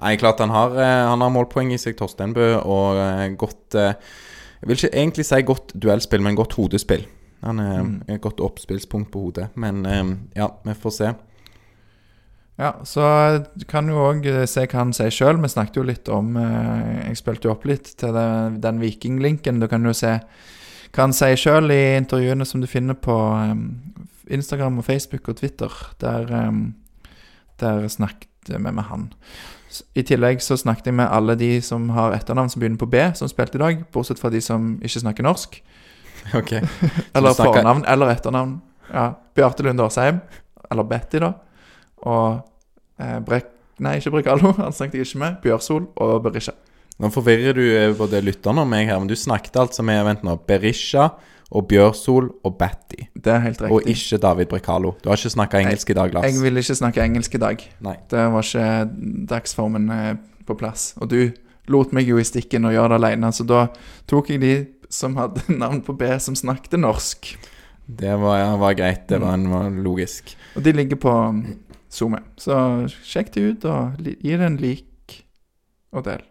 [0.00, 3.00] Nei, klart han har, eh, han har målpoeng i seg, Torsteinbø, og
[3.40, 3.94] godt eh,
[4.64, 7.02] Jeg vil ikke egentlig si godt duellspill, men godt hodespill.
[7.44, 8.02] Han er Mm.
[8.08, 9.48] et godt oppspillspunkt på hodet.
[9.54, 11.10] Men eh, ja, vi får se.
[12.58, 13.02] Ja, så
[13.58, 15.40] du kan jo òg se hva han sier sjøl.
[15.42, 19.60] Vi snakket jo litt om eh, Jeg spilte jo opp litt til det, den vikinglinken.
[19.60, 20.14] Du kan jo se
[20.94, 25.36] hva han sier sjøl i intervjuene som du finner på eh, Instagram og Facebook og
[25.36, 25.68] Twitter.
[26.00, 27.10] Der, eh,
[27.60, 29.12] der snakket vi med han.
[29.98, 33.00] I tillegg så snakket jeg med alle de som har etternavn som begynner på B,
[33.18, 33.80] som spilte i dag.
[33.94, 35.60] Bortsett fra de som ikke snakker norsk.
[36.38, 36.52] Ok.
[36.56, 38.54] Eller snakker- fornavn eller etternavn.
[38.88, 39.10] Ja.
[39.36, 40.22] Bjarte Lunde Årsheim.
[40.72, 41.34] Eller Betty, da.
[42.00, 42.38] Og
[43.00, 43.50] eh, Brek...
[43.84, 44.54] Nei, ikke Brekalo.
[44.62, 45.36] Han snakket jeg ikke med.
[45.42, 46.54] Bjørsol og Berisha.
[47.02, 50.24] Nå forvirrer du eh, både lytterne og meg her, men du snakket altså med vent
[50.24, 51.10] nå, Berisha
[51.50, 53.06] og Bjørsol og Batty.
[53.14, 53.74] Det er helt riktig.
[53.74, 54.94] Og ikke David Brekalo.
[55.04, 56.28] Du har ikke snakka engelsk i dag, Lars.
[56.28, 57.64] Jeg ville ikke snakke engelsk i dag.
[57.84, 57.96] Nei.
[58.10, 60.14] Det var ikke dagsformen eh,
[60.46, 60.92] på plass.
[61.00, 61.18] Og du
[61.72, 63.66] lot meg jo i stikken og gjøre det alene, så da
[64.10, 64.54] tok jeg de
[64.92, 67.34] som hadde navn på B, som snakket norsk.
[67.84, 69.06] Det var, ja, var greit.
[69.08, 70.36] Det var, en, var logisk.
[70.56, 71.14] Og de ligger på
[71.92, 72.22] SoMe.
[72.40, 72.56] Så
[73.04, 75.20] sjekk det ut, og gi det en lik
[75.94, 76.24] og del.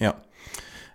[0.00, 0.14] Ja.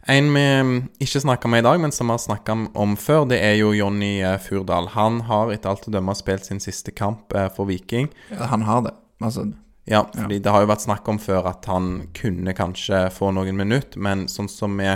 [0.08, 3.24] En vi mm, ikke snakka med i dag, men som vi har snakka om før,
[3.30, 4.92] det er jo Jonny eh, Furdal.
[4.94, 8.12] Han har etter alt å dømme spilt sin siste kamp eh, for Viking.
[8.30, 8.94] Ja, han har det.
[9.24, 9.48] Altså,
[9.90, 13.58] Ja, fordi det har jo vært snakk om før at han kunne kanskje få noen
[13.58, 14.94] minutt, men sånn som vi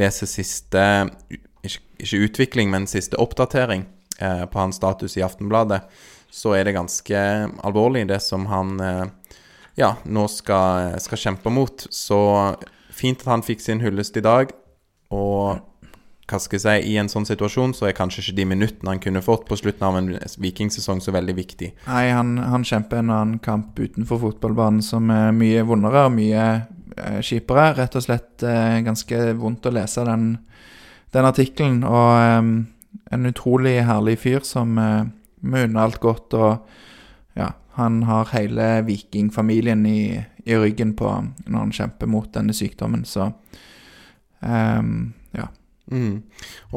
[0.00, 0.84] leser siste
[1.60, 3.84] Ikke, ikke utvikling, men siste oppdatering
[4.18, 5.82] eh, på hans status i Aftenbladet,
[6.32, 7.20] så er det ganske
[7.64, 9.04] alvorlig, det som han eh,
[9.80, 11.84] ja, nå skal, skal kjempe mot.
[11.92, 12.20] Så
[13.00, 14.54] fint at han fikk sin hyllest i dag,
[15.10, 15.60] og
[16.30, 19.02] hva skal jeg si, i en sånn situasjon så er kanskje ikke de minuttene han
[19.02, 20.10] kunne fått på slutten av en
[20.42, 21.72] vikingsesong så veldig viktig.
[21.88, 26.44] Nei, han, han kjemper en annen kamp utenfor fotballbanen som er mye vondere og mye
[26.54, 27.72] eh, kjipere.
[27.80, 30.28] Rett og slett eh, ganske vondt å lese den,
[31.16, 31.82] den artikkelen.
[31.88, 32.52] Og eh,
[33.10, 36.38] en utrolig herlig fyr som eh, vi unner alt godt.
[36.38, 40.02] Og ja, han har hele vikingfamilien i,
[40.50, 41.08] i ryggen på
[41.46, 43.30] når han kjemper mot denne sykdommen, så
[44.42, 45.46] um, ja.
[45.90, 46.22] Mm.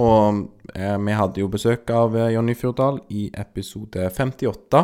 [0.02, 0.40] Og
[0.74, 4.84] eh, vi hadde jo besøk av eh, Jonny Fjordal i episode 58.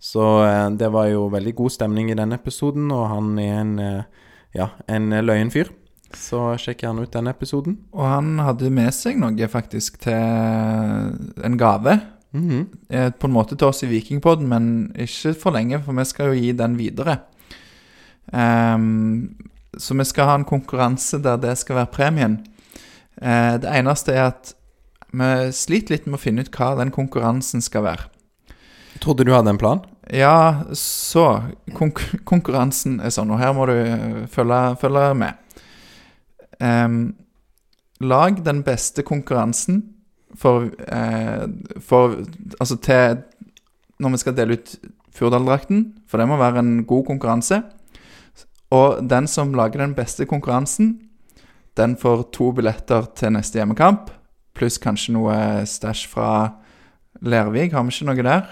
[0.00, 3.74] Så eh, det var jo veldig god stemning i den episoden, og han er en,
[3.80, 4.26] eh,
[4.56, 5.72] ja, en løyen fyr.
[6.16, 7.76] Så sjekk gjerne ut den episoden.
[7.94, 10.16] Og han hadde med seg noe faktisk til
[11.46, 12.00] en gave.
[12.32, 13.10] Mm -hmm.
[13.18, 16.32] På en måte til oss i Vikingpodden, men ikke for lenge, for vi skal jo
[16.40, 17.18] gi den videre.
[18.32, 19.36] Ehm,
[19.78, 22.40] så vi skal ha en konkurranse der det skal være premien.
[23.20, 24.54] Uh, det eneste er at
[25.10, 28.06] vi sliter litt med å finne ut hva den konkurransen skal være.
[29.02, 29.82] Trodde du hadde en plan.
[30.10, 31.42] Ja, så
[31.78, 35.38] konk Konkurransen er sånn, og her må du eh, følge, følge med.
[36.60, 37.14] Um,
[38.02, 39.82] lag den beste konkurransen
[40.36, 41.46] for, eh,
[41.80, 42.18] for
[42.60, 43.22] Altså til
[43.98, 44.74] Når vi skal dele ut
[45.16, 47.62] Furdal-drakten, for det må være en god konkurranse.
[48.70, 50.94] Og den som lager den beste konkurransen,
[51.76, 54.10] den får to billetter til neste hjemmekamp,
[54.54, 56.30] pluss kanskje noe stæsj fra
[57.22, 57.72] Lervik.
[57.72, 58.48] Har vi ikke noe der?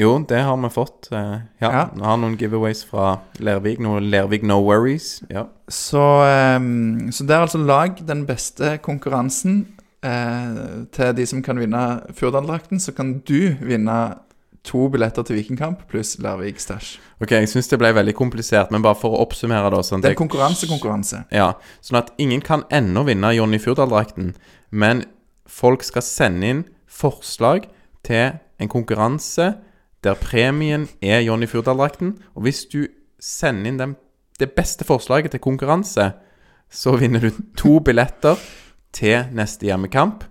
[0.00, 1.08] Jo, det har vi fått.
[1.12, 1.70] eh, ja.
[1.70, 1.82] Ja.
[1.94, 3.78] Vi har noen giveaways fra Lervik.
[3.78, 5.22] Noe Lervik No Worries.
[5.30, 5.44] Ja.
[5.68, 9.66] Så, ehm, så det er altså lag den beste konkurransen
[10.02, 12.80] eh, til de som kan vinne Furdal-drakten.
[12.80, 14.16] Så kan du vinne
[14.66, 16.94] to billetter til Vikingkamp pluss Larvik Stæsj.
[17.22, 20.12] Ok, jeg syns det ble veldig komplisert, men bare for å oppsummere, da sånn Det
[20.12, 21.24] er konkurransekonkurranse.
[21.24, 21.34] Konkurranse.
[21.34, 21.52] Ja,
[21.82, 24.32] sånn at ingen kan ennå vinne Jonny Fjordal-drakten,
[24.70, 25.04] men
[25.50, 27.66] folk skal sende inn forslag
[28.06, 29.54] til en konkurranse
[30.02, 32.16] der premien er Jonny Fjordal-drakten.
[32.34, 32.86] Og hvis du
[33.22, 33.96] sender inn den,
[34.38, 36.12] det beste forslaget til konkurranse,
[36.72, 38.38] så vinner du to billetter
[38.92, 40.24] til neste hjemmekamp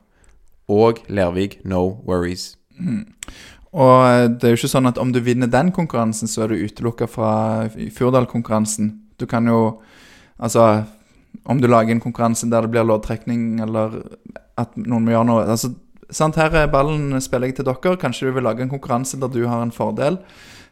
[0.72, 2.56] og Lervik No Worries.
[3.72, 6.51] Og eh, det er jo ikke sånn at om du vinner den konkurransen, så er
[6.51, 7.34] du utelukka fra
[7.72, 8.95] Furdal-konkurransen.
[9.17, 9.82] Du kan jo
[10.41, 10.84] Altså
[11.45, 14.01] om du lager en konkurranse der det blir loddtrekning, eller
[14.59, 15.72] at noen må gjøre noe altså,
[16.09, 17.97] sant, Her er ballen spiller jeg til dere.
[18.01, 20.19] Kanskje du vil lage en konkurranse der du har en fordel.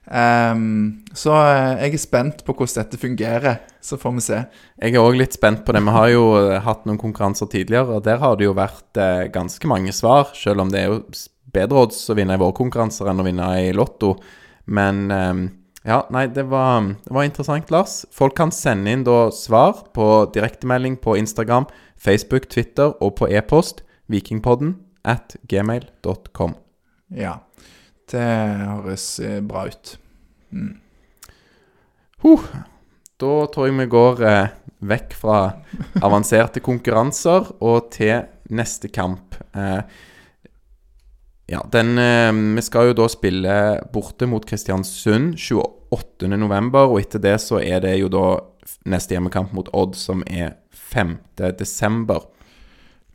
[0.10, 3.60] Um, så eh, jeg er spent på hvordan dette fungerer.
[3.82, 4.40] Så får vi se.
[4.82, 5.84] Jeg er òg litt spent på det.
[5.86, 9.28] Vi har jo eh, hatt noen konkurranser tidligere, og der har det jo vært eh,
[9.34, 10.34] ganske mange svar.
[10.38, 11.04] Selv om det er jo
[11.54, 14.16] bedre odds å vinne i våre konkurranser enn å vinne i Lotto.
[14.70, 15.44] Men eh,
[15.90, 18.04] ja, nei, det var, det var interessant, Lars.
[18.14, 21.70] Folk kan sende inn da svar på direktemelding på Instagram,
[22.00, 24.76] Facebook, Twitter og på e-post vikingpodden
[25.08, 26.58] at gmail.com.
[27.16, 27.40] Ja.
[28.10, 29.92] Det høres eh, bra ut.
[32.24, 32.46] Huh.
[33.22, 34.54] Da tror jeg vi går eh,
[34.90, 35.40] vekk fra
[36.08, 39.38] avanserte konkurranser og til neste kamp.
[39.54, 39.82] Eh,
[41.50, 43.54] ja, den eh, Vi skal jo da spille
[43.94, 48.26] borte mot Kristiansund 28.11., og etter det så er det jo da
[48.90, 50.60] neste hjemmekamp mot Odd, som er
[50.94, 52.28] 5.12.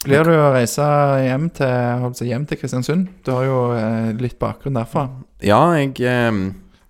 [0.04, 0.84] Blir du å reise
[1.24, 3.06] hjem til, hjem til Kristiansund?
[3.24, 5.06] Du har jo eh, litt bakgrunn derfra.
[5.44, 6.42] Ja, jeg eh,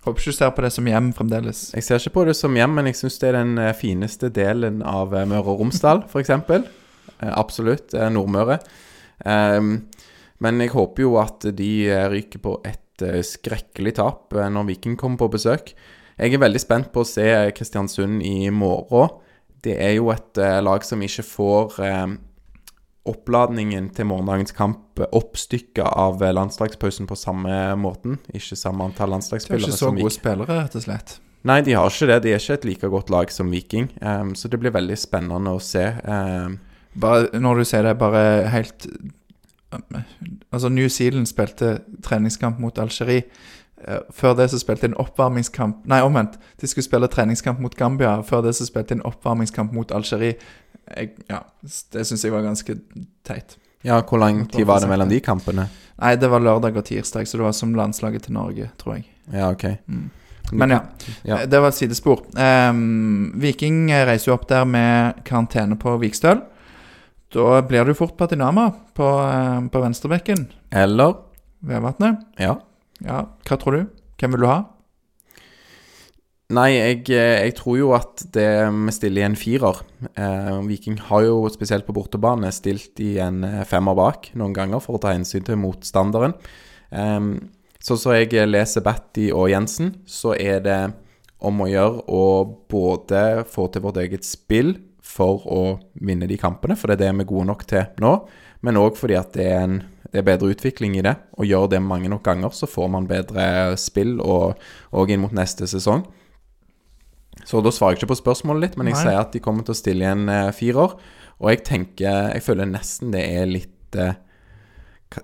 [0.05, 1.61] Håper ikke du ser på det som hjem fremdeles.
[1.73, 4.29] Jeg ser ikke på det som hjem, men jeg syns det er den eh, fineste
[4.33, 6.33] delen av Møre og Romsdal, f.eks.
[7.25, 7.95] Absolutt.
[8.11, 8.59] Nordmøre.
[9.23, 9.85] Ehm,
[10.43, 14.69] men jeg håper jo at de eh, ryker på et eh, skrekkelig tap eh, når
[14.71, 15.73] Viking kommer på besøk.
[16.15, 19.19] Jeg er veldig spent på å se Kristiansund i morgen.
[19.65, 21.79] Det er jo et lag som ikke får
[23.09, 28.19] oppladningen til morgendagens kamp oppstykka av landslagspausen på samme måten.
[28.31, 31.17] Ikke samme antall De har ikke så gode spillere, rett og slett.
[31.45, 32.21] Nei, de har ikke det.
[32.23, 33.89] De er ikke et like godt lag som Viking.
[34.01, 35.83] Ehm, så det blir veldig spennende å se.
[36.05, 36.57] Ehm,
[36.95, 38.87] Bare, når du sier det, bare helt
[40.51, 43.23] Altså, New Zealand spilte treningskamp mot Algerie.
[43.87, 46.37] eh, Før det så spilte de en oppvarmingskamp Nei, omvendt.
[46.61, 48.21] De skulle spille treningskamp mot Gambia.
[48.21, 50.35] Før det så spilte de en oppvarmingskamp mot Algerie.
[51.29, 51.39] Ja,
[51.93, 52.75] det syns jeg var ganske
[53.25, 53.57] teit.
[53.83, 55.67] Ja, hvor lang tid var det mellom de kampene?
[56.01, 59.05] Nei, det var lørdag og tirsdag, så det var som landslaget til Norge, tror jeg.
[59.33, 59.65] Ja, ok.
[60.51, 60.79] Men ja,
[61.25, 61.45] Ja.
[61.45, 62.21] det var et sidespor.
[62.37, 66.41] Um, Viking reiser jo opp der med karantene på Vikstøl.
[67.35, 70.47] Da blir jo fort Patinama på, eh, på venstrebekken.
[70.71, 71.17] Eller
[71.65, 72.21] Vevatnet.
[72.39, 72.61] Ja.
[73.03, 73.85] Ja, hva tror du?
[74.21, 74.63] Hvem vil du ha?
[76.55, 79.81] Nei, jeg, eh, jeg tror jo at det vi stiller i en firer.
[80.15, 84.79] Eh, Viking har jo spesielt på bortebane stilt i en eh, femmer bak noen ganger
[84.79, 86.37] for å ta hensyn til motstanderen.
[86.93, 87.19] Eh,
[87.81, 90.81] sånn som jeg leser Batty og Jensen, så er det
[91.41, 92.23] om å gjøre å
[92.69, 94.77] både få til vårt eget spill
[95.15, 95.61] for å
[96.03, 98.13] vinne de kampene, for det er det vi er gode nok til nå,
[98.65, 99.79] men òg fordi at det er, en,
[100.11, 101.13] det er bedre utvikling i det.
[101.37, 104.61] Og gjør det mange nok ganger, så får man bedre spill og,
[104.95, 106.05] og inn mot neste sesong.
[107.45, 109.03] Så da svarer jeg ikke på spørsmålet litt, men jeg Nei.
[109.05, 110.95] sier at de kommer til å stille igjen fire eh, firer.
[111.35, 114.15] Og jeg tenker Jeg føler nesten det er litt eh,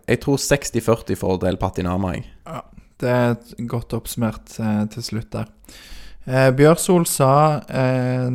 [0.09, 2.27] Jeg tror 60-40 for Del Patinama, jeg.
[2.45, 2.61] Ja,
[2.99, 5.49] Det er godt oppsummert eh, til slutt der.
[6.27, 7.31] Eh, Bjørsol sa
[7.65, 8.27] eh,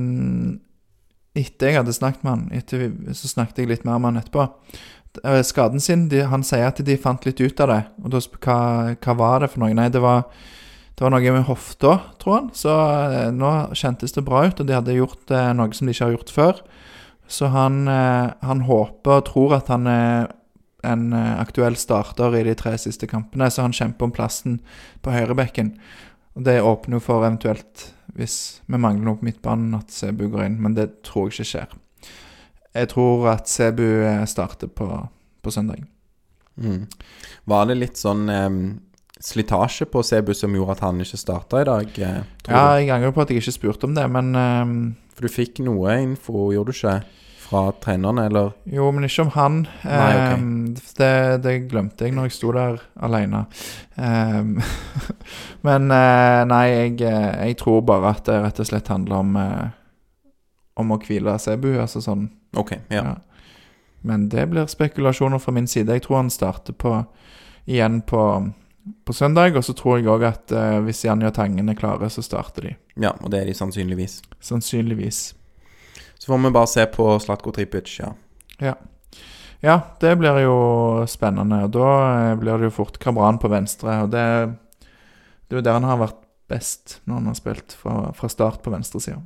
[1.37, 4.47] Etter jeg hadde snakket med han, etter, så snakket jeg litt mer med han etterpå.
[5.23, 7.83] Eh, skaden sin de, Han sier at de fant litt ut av det.
[8.05, 8.59] Og da hva,
[8.95, 9.77] hva var det for noe?
[9.77, 10.27] Nei, det var,
[10.97, 12.51] det var noe med hofta, tror han.
[12.57, 15.97] Så eh, nå kjentes det bra ut, og de hadde gjort eh, noe som de
[15.97, 16.65] ikke har gjort før.
[17.29, 20.29] Så han, eh, han håper og tror at han er
[20.87, 24.61] en eh, aktuell starter i de tre siste kampene, så han kjemper om plassen
[25.03, 25.75] på høyrebekken.
[26.37, 30.45] Og Det åpner jo for eventuelt, hvis vi mangler noe på midtbanen, at Sebu går
[30.47, 31.77] inn, men det tror jeg ikke skjer.
[32.77, 34.89] Jeg tror at Sebu eh, starter på,
[35.43, 35.81] på søndag.
[36.61, 36.85] Mm.
[37.49, 38.61] Var det litt sånn um,
[39.21, 41.99] slitasje på Sebu som gjorde at han ikke starta i dag?
[42.05, 44.77] Eh, Ja, jeg angrer på at jeg ikke spurte om det, men um,
[45.17, 46.99] For du fikk noe info, gjorde du ikke?
[47.47, 48.51] Fra trenerne, eller?
[48.65, 49.59] Jo, men ikke om han.
[49.85, 50.33] Nei, ok.
[50.33, 50.55] Ehm,
[50.99, 51.11] det,
[51.45, 53.45] det glemte jeg når jeg sto der alene.
[53.95, 54.57] Um,
[55.69, 59.39] men eh, nei, jeg, eh, jeg tror bare at det rett og slett handler om
[59.39, 59.69] eh,
[60.77, 61.71] Om å hvile Sebu.
[61.79, 62.27] Altså sånn.
[62.59, 63.05] Ok, ja.
[63.13, 63.15] Ja.
[64.07, 65.95] Men det blir spekulasjoner fra min side.
[65.95, 66.99] Jeg tror han starter på
[67.65, 68.27] igjen på,
[69.07, 69.55] på søndag.
[69.57, 70.53] Og så tror jeg òg at
[70.85, 72.77] hvis Janja Tangen er klare, så starter de.
[73.01, 74.21] Ja, og det er de sannsynligvis.
[74.45, 75.31] Sannsynligvis.
[76.19, 78.13] Så får vi bare se på Slatko Tripic, ja.
[79.61, 80.59] Ja, det blir jo
[81.09, 81.63] spennende.
[81.67, 81.91] Og da
[82.31, 84.03] eh, blir det jo fort Kabran på venstre.
[84.05, 84.25] Og det,
[85.47, 88.63] det er jo der han har vært best når han har spilt fra, fra start
[88.63, 89.23] på venstresida.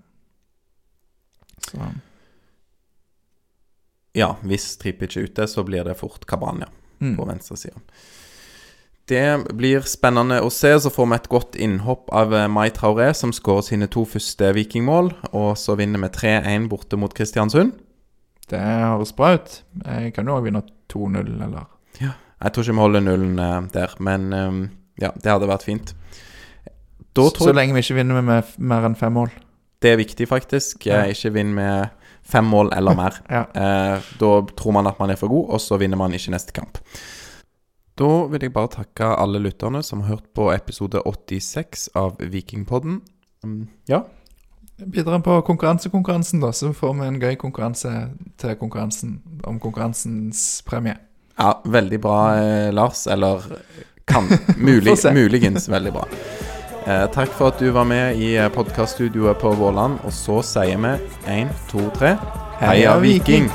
[1.70, 1.91] Så
[4.16, 6.70] Ja, hvis Tripic er ute, så blir det fort Kabran, ja.
[6.99, 7.14] mm.
[7.18, 7.78] på venstresida.
[9.11, 10.70] Det blir spennende å se.
[10.84, 14.52] Så får vi et godt innhopp av eh, Mai Traoré, som skårer sine to første
[14.54, 15.11] vikingmål.
[15.34, 17.74] Og så vinner vi 3-1 borte mot Kristiansund.
[18.50, 19.61] Det høres bra ut.
[19.82, 21.66] Jeg kan jo òg vinne 2-0, eller
[22.00, 24.58] Jeg tror ikke vi holder nullen eh, der, men eh,
[25.02, 25.94] ja, det hadde vært fint.
[27.11, 29.32] Da tror så så lenge vi ikke vinner med, mer enn fem mål.
[29.82, 30.86] det er viktig, faktisk.
[30.86, 31.02] Ja.
[31.11, 31.90] Ikke vinn med
[32.22, 33.18] fem mål eller mer.
[33.30, 33.46] Ja.
[34.20, 36.78] Da tror man at man er for god, og så vinner man ikke neste kamp.
[37.99, 43.01] Da vil jeg bare takke alle lytterne som har hørt på episode 86 av Vikingpodden.
[43.45, 44.03] Mm, Ja,
[44.86, 47.91] Bidra på konkurransekonkurransen, da, så får vi en gøy konkurranse
[48.41, 50.97] til konkurransen om konkurransens premie.
[51.38, 53.07] ja veldig bra, eh, Lars.
[53.07, 53.43] Eller
[54.07, 54.24] kan
[54.57, 56.07] mulig, Muligens veldig bra.
[56.86, 59.99] Eh, takk for at du var med i podkaststudioet på Våland.
[60.05, 60.97] Og så sier vi
[61.28, 62.16] én, to, tre
[62.61, 63.51] Heia Viking!